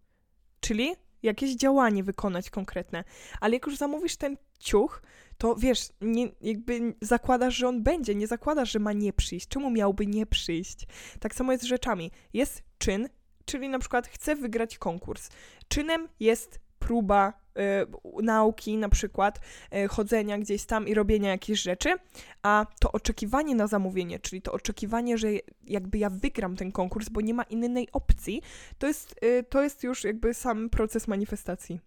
Czyli 0.59 0.95
jakieś 1.23 1.55
działanie 1.55 2.03
wykonać 2.03 2.49
konkretne. 2.49 3.03
Ale 3.41 3.53
jak 3.53 3.65
już 3.65 3.77
zamówisz 3.77 4.17
ten 4.17 4.37
ciuch, 4.59 5.01
to 5.37 5.55
wiesz, 5.55 5.89
nie, 6.01 6.31
jakby 6.41 6.93
zakładasz, 7.01 7.55
że 7.55 7.67
on 7.67 7.83
będzie, 7.83 8.15
nie 8.15 8.27
zakładasz, 8.27 8.71
że 8.71 8.79
ma 8.79 8.93
nie 8.93 9.13
przyjść. 9.13 9.47
Czemu 9.47 9.71
miałby 9.71 10.07
nie 10.07 10.25
przyjść? 10.25 10.87
Tak 11.19 11.35
samo 11.35 11.51
jest 11.51 11.63
z 11.63 11.67
rzeczami. 11.67 12.11
Jest 12.33 12.63
czyn, 12.77 13.09
czyli 13.45 13.69
na 13.69 13.79
przykład 13.79 14.07
chcę 14.07 14.35
wygrać 14.35 14.77
konkurs. 14.77 15.29
Czynem 15.67 16.07
jest 16.19 16.59
próba 16.79 17.33
y, 18.19 18.23
nauki, 18.23 18.77
na 18.77 18.89
przykład 18.89 19.39
y, 19.75 19.87
chodzenia 19.87 20.37
gdzieś 20.37 20.65
tam 20.65 20.87
i 20.87 20.93
robienia 20.93 21.29
jakichś 21.29 21.61
rzeczy, 21.61 21.93
a 22.43 22.65
to 22.79 22.91
oczekiwanie 22.91 23.55
na 23.55 23.67
zamówienie, 23.67 24.19
czyli 24.19 24.41
to 24.41 24.51
oczekiwanie, 24.51 25.17
że 25.17 25.27
jakby 25.67 25.97
ja 25.97 26.09
wygram 26.09 26.55
ten 26.55 26.71
konkurs, 26.71 27.09
bo 27.09 27.21
nie 27.21 27.33
ma 27.33 27.43
innej 27.43 27.87
opcji, 27.91 28.41
to 28.77 28.87
jest, 28.87 29.15
y, 29.23 29.43
to 29.43 29.63
jest 29.63 29.83
już 29.83 30.03
jakby 30.03 30.33
sam 30.33 30.69
proces 30.69 31.07
manifestacji 31.07 31.79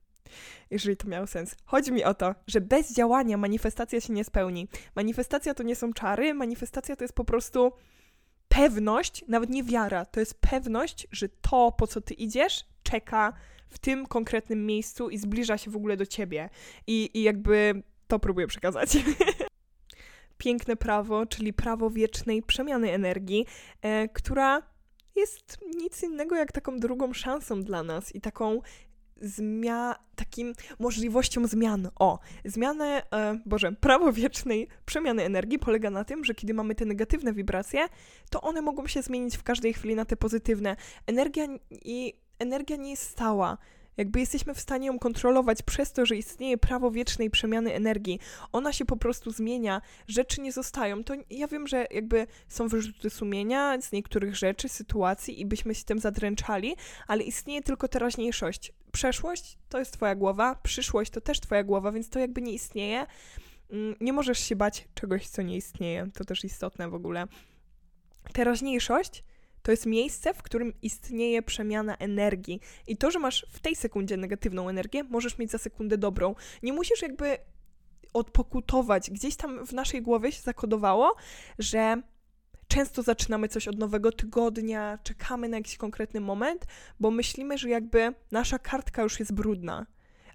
jeżeli 0.70 0.96
to 0.96 1.08
miało 1.08 1.26
sens. 1.26 1.56
Chodzi 1.64 1.92
mi 1.92 2.04
o 2.04 2.14
to, 2.14 2.34
że 2.46 2.60
bez 2.60 2.92
działania 2.92 3.36
manifestacja 3.36 4.00
się 4.00 4.12
nie 4.12 4.24
spełni. 4.24 4.68
Manifestacja 4.96 5.54
to 5.54 5.62
nie 5.62 5.76
są 5.76 5.92
czary, 5.92 6.34
manifestacja 6.34 6.96
to 6.96 7.04
jest 7.04 7.14
po 7.14 7.24
prostu 7.24 7.72
pewność, 8.54 9.24
nawet 9.28 9.50
nie 9.50 9.64
wiara, 9.64 10.04
to 10.04 10.20
jest 10.20 10.40
pewność, 10.40 11.06
że 11.10 11.28
to, 11.28 11.72
po 11.78 11.86
co 11.86 12.00
ty 12.00 12.14
idziesz, 12.14 12.64
czeka 12.82 13.32
w 13.68 13.78
tym 13.78 14.06
konkretnym 14.06 14.66
miejscu 14.66 15.10
i 15.10 15.18
zbliża 15.18 15.58
się 15.58 15.70
w 15.70 15.76
ogóle 15.76 15.96
do 15.96 16.06
ciebie. 16.06 16.50
I, 16.86 17.10
i 17.14 17.22
jakby 17.22 17.82
to 18.08 18.18
próbuję 18.18 18.46
przekazać. 18.46 18.88
Piękne 20.38 20.76
prawo, 20.76 21.26
czyli 21.26 21.52
prawo 21.52 21.90
wiecznej 21.90 22.42
przemiany 22.42 22.92
energii, 22.92 23.46
e, 23.82 24.08
która 24.08 24.62
jest 25.16 25.58
nic 25.76 26.02
innego 26.02 26.36
jak 26.36 26.52
taką 26.52 26.78
drugą 26.78 27.12
szansą 27.12 27.62
dla 27.62 27.82
nas 27.82 28.14
i 28.14 28.20
taką 28.20 28.60
zmia 29.20 29.94
takim 30.16 30.52
możliwością 30.78 31.46
zmian. 31.46 31.88
O, 31.96 32.18
zmianę, 32.44 33.02
e, 33.12 33.38
Boże, 33.46 33.72
prawo 33.72 34.12
wiecznej 34.12 34.68
przemiany 34.86 35.22
energii 35.22 35.58
polega 35.58 35.90
na 35.90 36.04
tym, 36.04 36.24
że 36.24 36.34
kiedy 36.34 36.54
mamy 36.54 36.74
te 36.74 36.84
negatywne 36.84 37.32
wibracje, 37.32 37.88
to 38.30 38.40
one 38.40 38.62
mogą 38.62 38.86
się 38.86 39.02
zmienić 39.02 39.36
w 39.36 39.42
każdej 39.42 39.74
chwili 39.74 39.94
na 39.94 40.04
te 40.04 40.16
pozytywne. 40.16 40.76
Energia 41.06 41.46
i 41.70 42.14
energia 42.38 42.76
nie 42.76 42.90
jest 42.90 43.02
stała. 43.02 43.58
Jakby 43.96 44.20
jesteśmy 44.20 44.54
w 44.54 44.60
stanie 44.60 44.86
ją 44.86 44.98
kontrolować 44.98 45.62
przez 45.62 45.92
to, 45.92 46.06
że 46.06 46.16
istnieje 46.16 46.58
prawo 46.58 46.90
wiecznej 46.90 47.30
przemiany 47.30 47.74
energii. 47.74 48.20
Ona 48.52 48.72
się 48.72 48.84
po 48.84 48.96
prostu 48.96 49.30
zmienia, 49.30 49.82
rzeczy 50.08 50.40
nie 50.40 50.52
zostają. 50.52 51.04
To 51.04 51.14
ja 51.30 51.48
wiem, 51.48 51.66
że 51.66 51.86
jakby 51.90 52.26
są 52.48 52.68
wyrzuty 52.68 53.10
sumienia 53.10 53.80
z 53.80 53.92
niektórych 53.92 54.36
rzeczy, 54.36 54.68
sytuacji 54.68 55.40
i 55.40 55.46
byśmy 55.46 55.74
się 55.74 55.84
tym 55.84 55.98
zadręczali, 55.98 56.76
ale 57.06 57.22
istnieje 57.22 57.62
tylko 57.62 57.88
teraźniejszość. 57.88 58.72
Przeszłość 58.92 59.58
to 59.68 59.78
jest 59.78 59.92
twoja 59.92 60.14
głowa, 60.14 60.54
przyszłość 60.62 61.10
to 61.10 61.20
też 61.20 61.40
twoja 61.40 61.64
głowa, 61.64 61.92
więc 61.92 62.08
to 62.08 62.18
jakby 62.18 62.42
nie 62.42 62.52
istnieje. 62.52 63.06
Mm, 63.70 63.94
nie 64.00 64.12
możesz 64.12 64.38
się 64.38 64.56
bać 64.56 64.88
czegoś, 64.94 65.28
co 65.28 65.42
nie 65.42 65.56
istnieje. 65.56 66.10
To 66.14 66.24
też 66.24 66.44
istotne 66.44 66.88
w 66.88 66.94
ogóle. 66.94 67.26
Teraźniejszość 68.32 69.24
to 69.64 69.70
jest 69.70 69.86
miejsce, 69.86 70.34
w 70.34 70.42
którym 70.42 70.72
istnieje 70.82 71.42
przemiana 71.42 71.96
energii. 71.96 72.60
I 72.86 72.96
to, 72.96 73.10
że 73.10 73.18
masz 73.18 73.46
w 73.50 73.60
tej 73.60 73.76
sekundzie 73.76 74.16
negatywną 74.16 74.68
energię, 74.68 75.04
możesz 75.04 75.38
mieć 75.38 75.50
za 75.50 75.58
sekundę 75.58 75.98
dobrą. 75.98 76.34
Nie 76.62 76.72
musisz 76.72 77.02
jakby 77.02 77.38
odpokutować. 78.12 79.10
Gdzieś 79.10 79.36
tam 79.36 79.66
w 79.66 79.72
naszej 79.72 80.02
głowie 80.02 80.32
się 80.32 80.42
zakodowało, 80.42 81.14
że 81.58 82.02
często 82.68 83.02
zaczynamy 83.02 83.48
coś 83.48 83.68
od 83.68 83.78
nowego 83.78 84.12
tygodnia, 84.12 84.98
czekamy 85.02 85.48
na 85.48 85.56
jakiś 85.56 85.76
konkretny 85.76 86.20
moment, 86.20 86.66
bo 87.00 87.10
myślimy, 87.10 87.58
że 87.58 87.68
jakby 87.68 88.14
nasza 88.32 88.58
kartka 88.58 89.02
już 89.02 89.20
jest 89.20 89.32
brudna. 89.32 89.86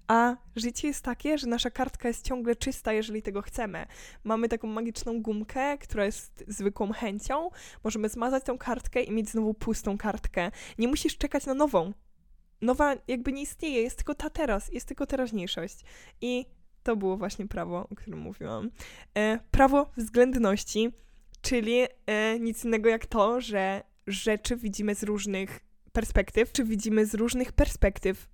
A 0.08 0.36
życie 0.56 0.88
jest 0.88 1.04
takie, 1.04 1.38
że 1.38 1.46
nasza 1.46 1.70
kartka 1.70 2.08
jest 2.08 2.24
ciągle 2.24 2.56
czysta, 2.56 2.92
jeżeli 2.92 3.22
tego 3.22 3.42
chcemy. 3.42 3.86
Mamy 4.24 4.48
taką 4.48 4.68
magiczną 4.68 5.22
gumkę, 5.22 5.78
która 5.78 6.04
jest 6.04 6.44
zwykłą 6.48 6.92
chęcią. 6.92 7.50
Możemy 7.84 8.08
zmazać 8.08 8.44
tą 8.44 8.58
kartkę 8.58 9.02
i 9.02 9.12
mieć 9.12 9.30
znowu 9.30 9.54
pustą 9.54 9.98
kartkę. 9.98 10.50
Nie 10.78 10.88
musisz 10.88 11.16
czekać 11.16 11.46
na 11.46 11.54
nową. 11.54 11.92
Nowa 12.60 12.94
jakby 13.08 13.32
nie 13.32 13.42
istnieje, 13.42 13.82
jest 13.82 13.96
tylko 13.96 14.14
ta 14.14 14.30
teraz, 14.30 14.72
jest 14.72 14.88
tylko 14.88 15.06
teraźniejszość. 15.06 15.80
I 16.20 16.46
to 16.82 16.96
było 16.96 17.16
właśnie 17.16 17.46
prawo, 17.46 17.88
o 17.90 17.94
którym 17.94 18.20
mówiłam. 18.20 18.70
E, 19.14 19.38
prawo 19.50 19.90
względności, 19.96 20.90
czyli 21.42 21.80
e, 22.06 22.38
nic 22.40 22.64
innego 22.64 22.88
jak 22.88 23.06
to, 23.06 23.40
że 23.40 23.82
rzeczy 24.06 24.56
widzimy 24.56 24.94
z 24.94 25.02
różnych 25.02 25.60
perspektyw, 25.92 26.52
czy 26.52 26.64
widzimy 26.64 27.06
z 27.06 27.14
różnych 27.14 27.52
perspektyw 27.52 28.28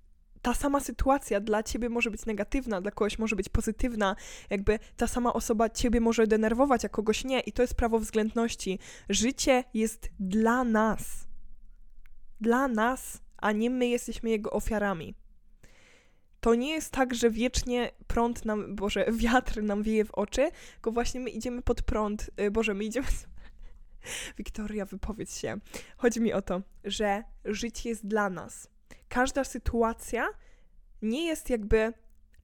ta 0.47 0.53
sama 0.53 0.79
sytuacja 0.79 1.39
dla 1.39 1.63
ciebie 1.63 1.89
może 1.89 2.11
być 2.11 2.25
negatywna, 2.25 2.81
dla 2.81 2.91
kogoś 2.91 3.19
może 3.19 3.35
być 3.35 3.49
pozytywna, 3.49 4.15
jakby 4.49 4.79
ta 4.97 5.07
sama 5.07 5.33
osoba 5.33 5.69
ciebie 5.69 6.01
może 6.01 6.27
denerwować, 6.27 6.85
a 6.85 6.89
kogoś 6.89 7.23
nie, 7.23 7.39
i 7.39 7.51
to 7.51 7.61
jest 7.61 7.75
prawo 7.75 7.99
względności. 7.99 8.79
Życie 9.09 9.63
jest 9.73 10.09
dla 10.19 10.63
nas. 10.63 11.27
Dla 12.41 12.67
nas, 12.67 13.21
a 13.37 13.51
nie 13.51 13.69
my 13.69 13.87
jesteśmy 13.87 14.29
jego 14.29 14.51
ofiarami. 14.51 15.15
To 16.39 16.55
nie 16.55 16.69
jest 16.69 16.91
tak, 16.91 17.15
że 17.15 17.29
wiecznie 17.29 17.91
prąd 18.07 18.45
nam, 18.45 18.75
Boże, 18.75 19.05
wiatr 19.23 19.63
nam 19.63 19.83
wieje 19.83 20.05
w 20.05 20.11
oczy, 20.11 20.49
tylko 20.73 20.91
właśnie 20.91 21.19
my 21.19 21.29
idziemy 21.29 21.61
pod 21.61 21.81
prąd, 21.81 22.29
y, 22.41 22.51
Boże, 22.51 22.73
my 22.73 22.83
idziemy. 22.83 23.07
Wiktoria, 24.37 24.85
wypowiedz 24.85 25.37
się. 25.37 25.57
Chodzi 25.97 26.21
mi 26.21 26.33
o 26.33 26.41
to, 26.41 26.61
że 26.83 27.23
życie 27.45 27.89
jest 27.89 28.07
dla 28.07 28.29
nas 28.29 28.76
każda 29.09 29.43
sytuacja 29.43 30.27
nie 31.01 31.25
jest 31.25 31.49
jakby 31.49 31.93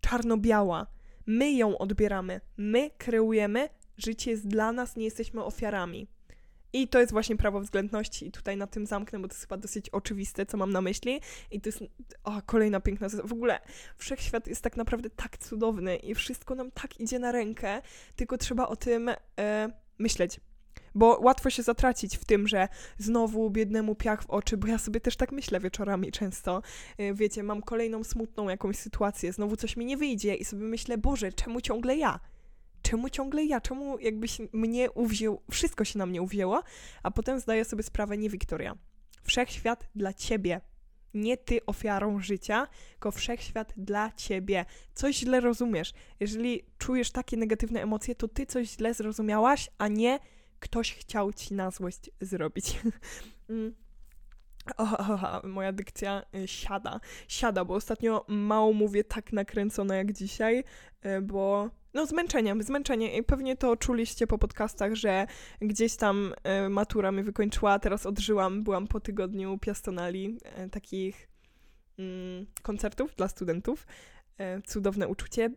czarno-biała. 0.01 0.87
My 1.25 1.51
ją 1.51 1.77
odbieramy, 1.77 2.41
my 2.57 2.91
kreujemy, 2.97 3.69
życie 3.97 4.31
jest 4.31 4.47
dla 4.47 4.71
nas, 4.71 4.95
nie 4.95 5.05
jesteśmy 5.05 5.43
ofiarami. 5.43 6.07
I 6.73 6.87
to 6.87 6.99
jest 6.99 7.11
właśnie 7.11 7.37
prawo 7.37 7.59
względności 7.59 8.27
i 8.27 8.31
tutaj 8.31 8.57
na 8.57 8.67
tym 8.67 8.85
zamknę, 8.85 9.19
bo 9.19 9.27
to 9.27 9.33
jest 9.33 9.41
chyba 9.41 9.57
dosyć 9.57 9.89
oczywiste, 9.89 10.45
co 10.45 10.57
mam 10.57 10.71
na 10.71 10.81
myśli. 10.81 11.21
I 11.51 11.61
to 11.61 11.69
jest 11.69 11.83
o, 12.23 12.41
kolejna 12.45 12.79
piękna... 12.79 13.07
W 13.23 13.33
ogóle 13.33 13.59
wszechświat 13.97 14.47
jest 14.47 14.61
tak 14.61 14.77
naprawdę 14.77 15.09
tak 15.09 15.37
cudowny 15.37 15.95
i 15.95 16.15
wszystko 16.15 16.55
nam 16.55 16.71
tak 16.71 16.99
idzie 16.99 17.19
na 17.19 17.31
rękę, 17.31 17.81
tylko 18.15 18.37
trzeba 18.37 18.67
o 18.67 18.75
tym 18.75 19.09
e, 19.39 19.69
myśleć. 19.99 20.39
Bo 20.95 21.19
łatwo 21.21 21.49
się 21.49 21.63
zatracić 21.63 22.17
w 22.17 22.25
tym, 22.25 22.47
że 22.47 22.67
znowu 22.97 23.49
biednemu 23.49 23.95
piach 23.95 24.23
w 24.23 24.29
oczy, 24.29 24.57
bo 24.57 24.67
ja 24.67 24.77
sobie 24.77 24.99
też 24.99 25.15
tak 25.15 25.31
myślę 25.31 25.59
wieczorami 25.59 26.11
często. 26.11 26.61
Y, 26.99 27.13
wiecie, 27.13 27.43
mam 27.43 27.61
kolejną 27.61 28.03
smutną 28.03 28.49
jakąś 28.49 28.77
sytuację, 28.77 29.33
znowu 29.33 29.55
coś 29.55 29.77
mi 29.77 29.85
nie 29.85 29.97
wyjdzie 29.97 30.35
i 30.35 30.45
sobie 30.45 30.63
myślę, 30.63 30.97
Boże, 30.97 31.33
czemu 31.33 31.61
ciągle 31.61 31.97
ja? 31.97 32.19
Czemu 32.81 33.09
ciągle 33.09 33.45
ja? 33.45 33.61
Czemu 33.61 33.99
jakbyś 33.99 34.41
mnie 34.53 34.91
uwziął, 34.91 35.41
wszystko 35.51 35.85
się 35.85 35.99
na 35.99 36.05
mnie 36.05 36.21
uwzięło, 36.21 36.63
a 37.03 37.11
potem 37.11 37.39
zdaję 37.39 37.65
sobie 37.65 37.83
sprawę, 37.83 38.17
nie 38.17 38.29
Wiktoria. 38.29 38.75
Wszechświat 39.23 39.87
dla 39.95 40.13
ciebie. 40.13 40.61
Nie 41.13 41.37
ty 41.37 41.65
ofiarą 41.65 42.19
życia, 42.19 42.67
tylko 42.91 43.11
wszechświat 43.11 43.73
dla 43.77 44.11
ciebie. 44.11 44.65
Coś 44.93 45.15
źle 45.15 45.39
rozumiesz. 45.39 45.93
Jeżeli 46.19 46.65
czujesz 46.77 47.11
takie 47.11 47.37
negatywne 47.37 47.81
emocje, 47.81 48.15
to 48.15 48.27
ty 48.27 48.45
coś 48.45 48.67
źle 48.67 48.93
zrozumiałaś, 48.93 49.69
a 49.77 49.87
nie 49.87 50.19
ktoś 50.63 50.93
chciał 50.93 51.33
ci 51.33 51.53
na 51.53 51.71
złość 51.71 52.09
zrobić. 52.21 52.79
Mm. 53.49 53.73
O, 54.77 54.83
o, 54.97 55.41
moja 55.47 55.71
dykcja 55.71 56.23
y, 56.35 56.47
siada. 56.47 56.99
Siada, 57.27 57.65
bo 57.65 57.73
ostatnio 57.73 58.25
mało 58.27 58.73
mówię 58.73 59.03
tak 59.03 59.33
nakręcona 59.33 59.95
jak 59.95 60.13
dzisiaj, 60.13 60.63
y, 61.05 61.21
bo 61.21 61.69
no 61.93 62.05
zmęczenie, 62.05 62.55
zmęczenie 62.59 63.17
i 63.17 63.23
pewnie 63.23 63.55
to 63.57 63.77
czuliście 63.77 64.27
po 64.27 64.37
podcastach, 64.37 64.95
że 64.95 65.27
gdzieś 65.61 65.95
tam 65.95 66.33
y, 66.65 66.69
matura 66.69 67.11
mnie 67.11 67.23
wykończyła, 67.23 67.79
teraz 67.79 68.05
odżyłam, 68.05 68.63
byłam 68.63 68.87
po 68.87 68.99
tygodniu 68.99 69.57
piastonali, 69.57 70.37
takich 70.71 71.29
mm, 71.99 72.45
koncertów 72.61 73.15
dla 73.15 73.27
studentów. 73.27 73.87
Cudowne 74.65 75.07
uczucie 75.07 75.49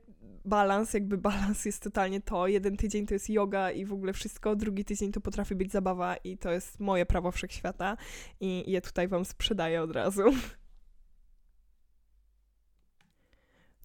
balans, 0.47 0.95
jakby 0.95 1.18
balans 1.18 1.64
jest 1.64 1.83
totalnie 1.83 2.21
to. 2.21 2.47
Jeden 2.47 2.76
tydzień 2.76 3.06
to 3.06 3.14
jest 3.14 3.30
yoga 3.30 3.71
i 3.71 3.85
w 3.85 3.92
ogóle 3.92 4.12
wszystko, 4.12 4.56
drugi 4.56 4.85
tydzień 4.85 5.12
to 5.12 5.21
potrafi 5.21 5.54
być 5.54 5.73
zabawa 5.73 6.16
i 6.16 6.38
to 6.38 6.52
jest 6.52 6.80
moje 6.80 7.06
prawo 7.06 7.33
wszechświata 7.33 7.97
i 8.40 8.71
je 8.71 8.80
tutaj 8.80 9.09
wam 9.09 9.25
sprzedaję 9.25 9.83
od 9.83 9.92
razu. 9.92 10.23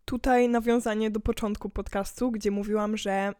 Tutaj 0.05 0.49
nawiązanie 0.49 1.11
do 1.11 1.19
początku 1.19 1.69
podcastu, 1.69 2.31
gdzie 2.31 2.51
mówiłam, 2.51 2.97
że 2.97 3.33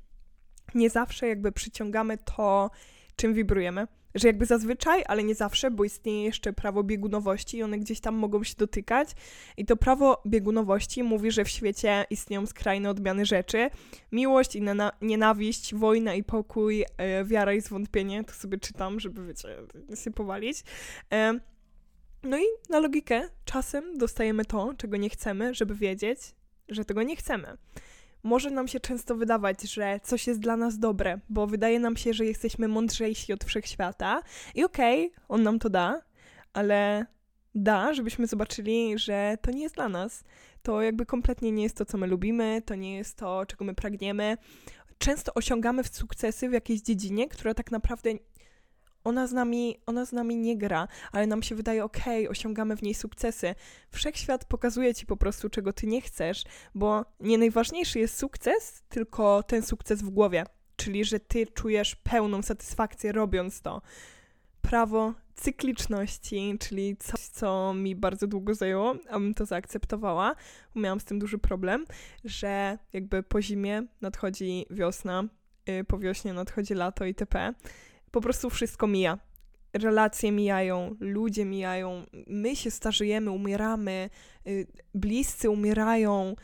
nie 0.74 0.90
zawsze 0.90 1.28
jakby 1.28 1.52
przyciągamy 1.52 2.18
to, 2.18 2.70
czym 3.16 3.34
wibrujemy 3.34 3.86
że 4.18 4.28
jakby 4.28 4.46
zazwyczaj, 4.46 5.04
ale 5.06 5.24
nie 5.24 5.34
zawsze, 5.34 5.70
bo 5.70 5.84
istnieje 5.84 6.24
jeszcze 6.24 6.52
prawo 6.52 6.82
biegunowości 6.82 7.56
i 7.56 7.62
one 7.62 7.78
gdzieś 7.78 8.00
tam 8.00 8.14
mogą 8.14 8.44
się 8.44 8.54
dotykać. 8.58 9.08
I 9.56 9.64
to 9.64 9.76
prawo 9.76 10.22
biegunowości 10.26 11.02
mówi, 11.02 11.30
że 11.30 11.44
w 11.44 11.48
świecie 11.48 12.04
istnieją 12.10 12.46
skrajne 12.46 12.90
odmiany 12.90 13.26
rzeczy. 13.26 13.70
Miłość 14.12 14.56
i 14.56 14.62
nienawiść, 15.02 15.74
wojna 15.74 16.14
i 16.14 16.24
pokój, 16.24 16.84
e, 16.96 17.24
wiara 17.24 17.54
i 17.54 17.60
zwątpienie. 17.60 18.24
To 18.24 18.32
sobie 18.32 18.58
czytam, 18.58 19.00
żeby, 19.00 19.26
wiecie, 19.26 19.48
się 20.04 20.10
powalić. 20.10 20.62
E, 21.12 21.40
no 22.22 22.38
i 22.38 22.44
na 22.68 22.80
logikę 22.80 23.28
czasem 23.44 23.98
dostajemy 23.98 24.44
to, 24.44 24.74
czego 24.76 24.96
nie 24.96 25.10
chcemy, 25.10 25.54
żeby 25.54 25.74
wiedzieć, 25.74 26.18
że 26.68 26.84
tego 26.84 27.02
nie 27.02 27.16
chcemy 27.16 27.56
może 28.22 28.50
nam 28.50 28.68
się 28.68 28.80
często 28.80 29.14
wydawać, 29.14 29.62
że 29.62 30.00
coś 30.02 30.26
jest 30.26 30.40
dla 30.40 30.56
nas 30.56 30.78
dobre, 30.78 31.20
bo 31.28 31.46
wydaje 31.46 31.80
nam 31.80 31.96
się, 31.96 32.12
że 32.12 32.24
jesteśmy 32.24 32.68
mądrzejsi 32.68 33.32
od 33.32 33.44
wszechświata 33.44 34.22
i 34.54 34.64
okej, 34.64 35.06
okay, 35.06 35.24
on 35.28 35.42
nam 35.42 35.58
to 35.58 35.70
da, 35.70 36.02
ale 36.52 37.06
da, 37.54 37.94
żebyśmy 37.94 38.26
zobaczyli, 38.26 38.98
że 38.98 39.38
to 39.42 39.50
nie 39.50 39.62
jest 39.62 39.74
dla 39.74 39.88
nas. 39.88 40.24
to 40.62 40.82
jakby 40.82 41.06
kompletnie 41.06 41.52
nie 41.52 41.62
jest 41.62 41.76
to, 41.76 41.84
co 41.84 41.98
my 41.98 42.06
lubimy, 42.06 42.62
to 42.66 42.74
nie 42.74 42.96
jest 42.96 43.16
to, 43.18 43.46
czego 43.46 43.64
my 43.64 43.74
pragniemy. 43.74 44.36
Często 44.98 45.34
osiągamy 45.34 45.84
sukcesy 45.84 46.48
w 46.48 46.52
jakiejś 46.52 46.80
dziedzinie, 46.80 47.28
która 47.28 47.54
tak 47.54 47.70
naprawdę 47.70 48.10
ona 49.04 49.26
z 49.26 49.32
nami, 49.32 49.76
ona 49.86 50.04
z 50.04 50.12
nami 50.12 50.36
nie 50.36 50.58
gra, 50.58 50.88
ale 51.12 51.26
nam 51.26 51.42
się 51.42 51.54
wydaje, 51.54 51.84
okay, 51.84 52.28
osiągamy 52.28 52.76
w 52.76 52.82
niej 52.82 52.94
sukcesy. 52.94 53.54
Wszechświat 53.90 54.44
pokazuje 54.44 54.94
ci 54.94 55.06
po 55.06 55.16
prostu, 55.16 55.48
czego 55.50 55.72
ty 55.72 55.86
nie 55.86 56.00
chcesz, 56.00 56.44
bo 56.74 57.04
nie 57.20 57.38
najważniejszy 57.38 57.98
jest 57.98 58.18
sukces, 58.18 58.82
tylko 58.88 59.42
ten 59.42 59.62
sukces 59.62 60.02
w 60.02 60.10
głowie, 60.10 60.44
czyli 60.76 61.04
że 61.04 61.20
ty 61.20 61.46
czujesz 61.46 61.96
pełną 61.96 62.42
satysfakcję 62.42 63.12
robiąc 63.12 63.60
to. 63.60 63.82
Prawo 64.60 65.14
cykliczności, 65.34 66.56
czyli 66.60 66.96
coś, 66.96 67.20
co 67.20 67.74
mi 67.74 67.96
bardzo 67.96 68.26
długo 68.26 68.54
zajęło, 68.54 68.94
abym 69.10 69.34
to 69.34 69.46
zaakceptowała. 69.46 70.34
Miałam 70.74 71.00
z 71.00 71.04
tym 71.04 71.18
duży 71.18 71.38
problem, 71.38 71.84
że 72.24 72.78
jakby 72.92 73.22
po 73.22 73.42
zimie 73.42 73.82
nadchodzi 74.00 74.66
wiosna, 74.70 75.24
y, 75.68 75.84
po 75.84 75.98
wiośnie 75.98 76.32
nadchodzi 76.32 76.74
lato 76.74 77.04
itp 77.04 77.54
po 78.10 78.20
prostu 78.20 78.50
wszystko 78.50 78.86
mija. 78.86 79.18
Relacje 79.72 80.32
mijają, 80.32 80.96
ludzie 81.00 81.44
mijają, 81.44 82.06
my 82.26 82.56
się 82.56 82.70
starzejemy, 82.70 83.30
umieramy, 83.30 84.10
y, 84.46 84.66
bliscy 84.94 85.50
umierają, 85.50 86.34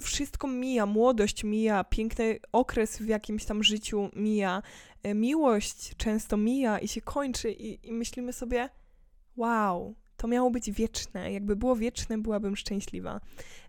wszystko 0.00 0.48
mija, 0.48 0.86
młodość 0.86 1.44
mija, 1.44 1.84
piękny 1.84 2.38
okres 2.52 2.98
w 2.98 3.06
jakimś 3.06 3.44
tam 3.44 3.62
życiu 3.62 4.10
mija, 4.16 4.62
y, 5.06 5.14
miłość 5.14 5.96
często 5.96 6.36
mija 6.36 6.78
i 6.78 6.88
się 6.88 7.00
kończy, 7.00 7.52
i, 7.52 7.88
i 7.88 7.92
myślimy 7.92 8.32
sobie, 8.32 8.68
wow, 9.36 9.94
to 10.16 10.28
miało 10.28 10.50
być 10.50 10.70
wieczne. 10.70 11.32
Jakby 11.32 11.56
było 11.56 11.76
wieczne, 11.76 12.18
byłabym 12.18 12.56
szczęśliwa. 12.56 13.20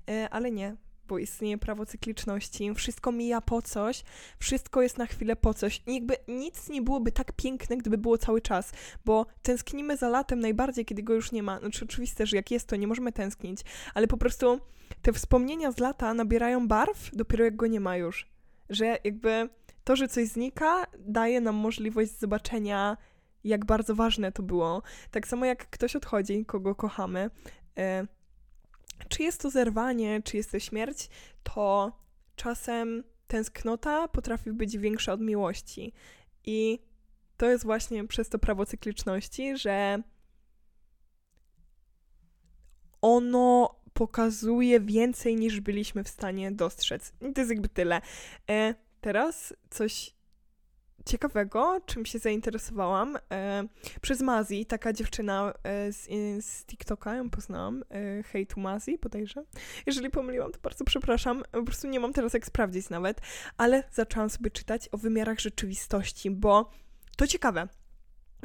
Y, 0.09 0.29
ale 0.29 0.51
nie, 0.51 0.75
bo 1.07 1.17
istnieje 1.17 1.57
prawo 1.57 1.85
cykliczności, 1.85 2.73
wszystko 2.75 3.11
mija 3.11 3.41
po 3.41 3.61
coś, 3.61 4.03
wszystko 4.39 4.81
jest 4.81 4.97
na 4.97 5.05
chwilę 5.05 5.35
po 5.35 5.53
coś. 5.53 5.81
I 5.87 5.93
jakby 5.93 6.15
nic 6.27 6.69
nie 6.69 6.81
byłoby 6.81 7.11
tak 7.11 7.31
piękne, 7.31 7.77
gdyby 7.77 7.97
było 7.97 8.17
cały 8.17 8.41
czas, 8.41 8.71
bo 9.05 9.25
tęsknimy 9.41 9.97
za 9.97 10.09
latem 10.09 10.39
najbardziej, 10.39 10.85
kiedy 10.85 11.03
go 11.03 11.13
już 11.13 11.31
nie 11.31 11.43
ma. 11.43 11.59
Znaczy 11.59 11.85
oczywiste, 11.85 12.25
że 12.25 12.37
jak 12.37 12.51
jest, 12.51 12.67
to 12.67 12.75
nie 12.75 12.87
możemy 12.87 13.11
tęsknić, 13.11 13.61
ale 13.93 14.07
po 14.07 14.17
prostu 14.17 14.59
te 15.01 15.13
wspomnienia 15.13 15.71
z 15.71 15.77
lata 15.77 16.13
nabierają 16.13 16.67
barw 16.67 17.09
dopiero 17.13 17.45
jak 17.45 17.55
go 17.55 17.67
nie 17.67 17.79
ma 17.79 17.97
już. 17.97 18.27
Że 18.69 18.97
jakby 19.03 19.49
to, 19.83 19.95
że 19.95 20.07
coś 20.07 20.27
znika, 20.27 20.87
daje 20.99 21.41
nam 21.41 21.55
możliwość 21.55 22.19
zobaczenia 22.19 22.97
jak 23.45 23.65
bardzo 23.65 23.95
ważne 23.95 24.31
to 24.31 24.43
było. 24.43 24.81
Tak 25.11 25.27
samo 25.27 25.45
jak 25.45 25.69
ktoś 25.69 25.95
odchodzi, 25.95 26.45
kogo 26.45 26.75
kochamy, 26.75 27.29
e, 27.77 28.07
czy 29.09 29.23
jest 29.23 29.41
to 29.41 29.49
zerwanie, 29.49 30.21
czy 30.23 30.37
jest 30.37 30.51
to 30.51 30.59
śmierć, 30.59 31.09
to 31.43 31.91
czasem 32.35 33.03
tęsknota 33.27 34.07
potrafi 34.07 34.51
być 34.51 34.77
większa 34.77 35.13
od 35.13 35.21
miłości. 35.21 35.93
I 36.45 36.79
to 37.37 37.49
jest 37.49 37.63
właśnie 37.63 38.07
przez 38.07 38.29
to 38.29 38.39
prawo 38.39 38.65
cykliczności, 38.65 39.57
że 39.57 40.01
ono 43.01 43.75
pokazuje 43.93 44.79
więcej 44.79 45.35
niż 45.35 45.61
byliśmy 45.61 46.03
w 46.03 46.09
stanie 46.09 46.51
dostrzec. 46.51 47.13
I 47.29 47.33
to 47.33 47.41
jest 47.41 47.51
jakby 47.51 47.69
tyle. 47.69 48.01
E, 48.49 48.75
teraz 49.01 49.53
coś 49.69 50.14
ciekawego, 51.05 51.81
czym 51.85 52.05
się 52.05 52.19
zainteresowałam, 52.19 53.17
e, 53.31 53.63
przez 54.01 54.21
Mazi, 54.21 54.65
taka 54.65 54.93
dziewczyna 54.93 55.53
e, 55.63 55.91
z, 55.91 56.07
z 56.45 56.65
TikToka, 56.65 57.15
ją 57.15 57.29
poznałam, 57.29 57.83
e, 57.91 58.23
Hej 58.23 58.47
to 58.47 58.61
Mazi 58.61 58.97
bodajże. 58.97 59.43
Jeżeli 59.85 60.09
pomyliłam, 60.09 60.51
to 60.51 60.59
bardzo 60.63 60.85
przepraszam, 60.85 61.43
po 61.51 61.63
prostu 61.63 61.87
nie 61.87 61.99
mam 61.99 62.13
teraz 62.13 62.33
jak 62.33 62.45
sprawdzić 62.45 62.89
nawet, 62.89 63.21
ale 63.57 63.83
zaczęłam 63.91 64.29
sobie 64.29 64.51
czytać 64.51 64.89
o 64.91 64.97
wymiarach 64.97 65.39
rzeczywistości, 65.39 66.31
bo 66.31 66.71
to 67.17 67.27
ciekawe. 67.27 67.67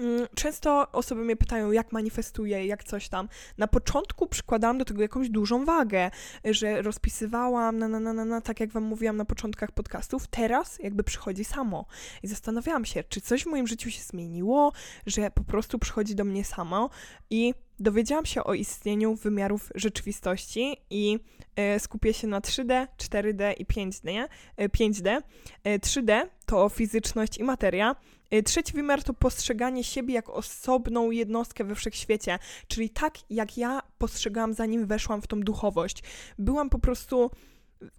Mm, 0.00 0.26
często 0.34 0.92
osoby 0.92 1.24
mnie 1.24 1.36
pytają, 1.36 1.72
jak 1.72 1.92
manifestuję, 1.92 2.66
jak 2.66 2.84
coś 2.84 3.08
tam. 3.08 3.28
Na 3.58 3.66
początku 3.66 4.26
przykładałam 4.26 4.78
do 4.78 4.84
tego 4.84 5.02
jakąś 5.02 5.28
dużą 5.28 5.64
wagę, 5.64 6.10
że 6.44 6.82
rozpisywałam, 6.82 7.78
na, 7.78 7.88
na, 7.88 8.00
na, 8.00 8.12
na, 8.12 8.24
na, 8.24 8.40
tak 8.40 8.60
jak 8.60 8.70
Wam 8.70 8.84
mówiłam 8.84 9.16
na 9.16 9.24
początkach 9.24 9.72
podcastów. 9.72 10.26
Teraz 10.26 10.78
jakby 10.78 11.04
przychodzi 11.04 11.44
samo. 11.44 11.86
I 12.22 12.28
zastanawiałam 12.28 12.84
się, 12.84 13.04
czy 13.04 13.20
coś 13.20 13.42
w 13.42 13.46
moim 13.46 13.66
życiu 13.66 13.90
się 13.90 14.02
zmieniło, 14.02 14.72
że 15.06 15.30
po 15.30 15.44
prostu 15.44 15.78
przychodzi 15.78 16.14
do 16.14 16.24
mnie 16.24 16.44
samo. 16.44 16.90
I 17.30 17.54
dowiedziałam 17.78 18.26
się 18.26 18.44
o 18.44 18.54
istnieniu 18.54 19.14
wymiarów 19.14 19.72
rzeczywistości 19.74 20.76
i 20.90 21.18
e, 21.56 21.80
skupię 21.80 22.14
się 22.14 22.26
na 22.26 22.40
3D, 22.40 22.86
4D 22.98 23.54
i 23.58 23.66
5D. 23.66 24.28
5D. 24.58 25.22
3D 25.64 26.22
to 26.46 26.68
fizyczność 26.68 27.38
i 27.38 27.44
materia. 27.44 27.96
E, 28.30 28.42
trzeci 28.42 28.72
wymiar 28.72 29.02
to 29.02 29.14
postrzeganie 29.14 29.84
siebie 29.84 30.14
jako 30.14 30.34
osobną 30.34 31.10
jednostkę 31.10 31.64
we 31.64 31.74
wszechświecie, 31.74 32.38
czyli 32.68 32.90
tak 32.90 33.14
jak 33.30 33.58
ja 33.58 33.82
postrzegałam 33.98 34.54
zanim 34.54 34.86
weszłam 34.86 35.22
w 35.22 35.26
tą 35.26 35.40
duchowość. 35.40 36.02
Byłam 36.38 36.70
po 36.70 36.78
prostu 36.78 37.30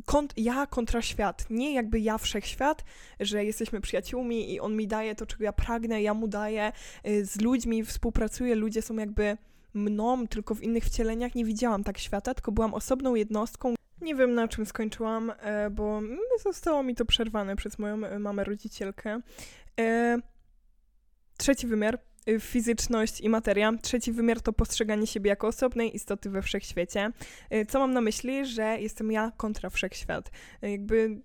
kont 0.06 0.34
ja 0.38 0.68
kontra 0.68 1.02
świat, 1.02 1.46
nie 1.50 1.74
jakby 1.74 2.00
ja 2.00 2.18
wszechświat, 2.18 2.84
że 3.20 3.46
jesteśmy 3.46 3.82
przyjaciółmi 3.82 4.54
i 4.54 4.60
on 4.60 4.76
mi 4.76 4.88
daje 4.88 5.16
to, 5.16 5.26
czego 5.26 5.44
ja 5.44 5.54
pragnę, 5.54 6.02
ja 6.02 6.14
mu 6.14 6.28
daję, 6.28 6.72
e, 7.04 7.26
z 7.26 7.42
ludźmi 7.42 7.86
współpracuję, 7.86 8.56
ludzie 8.56 8.82
są 8.82 8.96
jakby 8.96 9.38
mną, 9.74 10.28
tylko 10.28 10.56
w 10.56 10.64
innych 10.64 10.86
wcieleniach 10.86 11.36
nie 11.36 11.46
widziałam 11.46 11.84
tak 11.84 11.98
świata, 11.98 12.34
tylko 12.34 12.52
byłam 12.52 12.74
osobną 12.74 13.16
jednostką. 13.16 13.76
Nie 14.02 14.16
wiem 14.16 14.34
na 14.34 14.48
czym 14.48 14.66
skończyłam, 14.66 15.32
bo 15.72 16.02
zostało 16.44 16.84
mi 16.84 16.96
to 16.96 17.06
przerwane 17.06 17.56
przez 17.56 17.80
moją 17.80 18.20
mamę 18.20 18.44
rodzicielkę. 18.44 19.22
E, 19.82 20.18
trzeci 21.38 21.68
wymiar 21.68 22.00
fizyczność 22.40 23.22
i 23.22 23.30
materia. 23.30 23.72
Trzeci 23.82 24.12
wymiar 24.12 24.42
to 24.42 24.54
postrzeganie 24.54 25.08
siebie 25.08 25.30
jako 25.30 25.48
osobnej 25.48 25.96
istoty 25.96 26.30
we 26.30 26.42
wszechświecie. 26.42 27.12
Co 27.68 27.80
mam 27.80 27.94
na 27.94 28.02
myśli? 28.02 28.46
Że 28.46 28.64
jestem 28.64 29.12
ja 29.12 29.32
kontra 29.38 29.70
wszechświat. 29.70 30.32
Jakby 30.62 31.22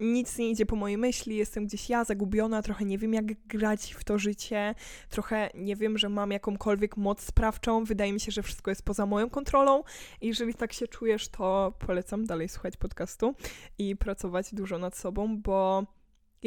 nic 0.00 0.38
nie 0.38 0.50
idzie 0.50 0.66
po 0.66 0.76
mojej 0.76 0.98
myśli, 0.98 1.36
jestem 1.36 1.66
gdzieś 1.66 1.90
ja 1.90 2.04
zagubiona, 2.04 2.62
trochę 2.62 2.84
nie 2.84 2.98
wiem 2.98 3.14
jak 3.14 3.46
grać 3.46 3.94
w 3.94 4.04
to 4.04 4.18
życie, 4.18 4.74
trochę 5.10 5.50
nie 5.54 5.76
wiem, 5.76 5.98
że 5.98 6.08
mam 6.08 6.30
jakąkolwiek 6.30 6.96
moc 6.96 7.20
sprawczą, 7.20 7.84
wydaje 7.84 8.12
mi 8.12 8.20
się, 8.20 8.32
że 8.32 8.42
wszystko 8.42 8.70
jest 8.70 8.82
poza 8.82 9.06
moją 9.06 9.30
kontrolą 9.30 9.82
i 10.20 10.26
jeżeli 10.26 10.54
tak 10.54 10.72
się 10.72 10.88
czujesz, 10.88 11.28
to 11.28 11.72
polecam 11.86 12.26
dalej 12.26 12.48
słuchać 12.48 12.76
podcastu 12.76 13.34
i 13.78 13.96
pracować 13.96 14.54
dużo 14.54 14.78
nad 14.78 14.96
sobą, 14.96 15.40
bo 15.42 15.86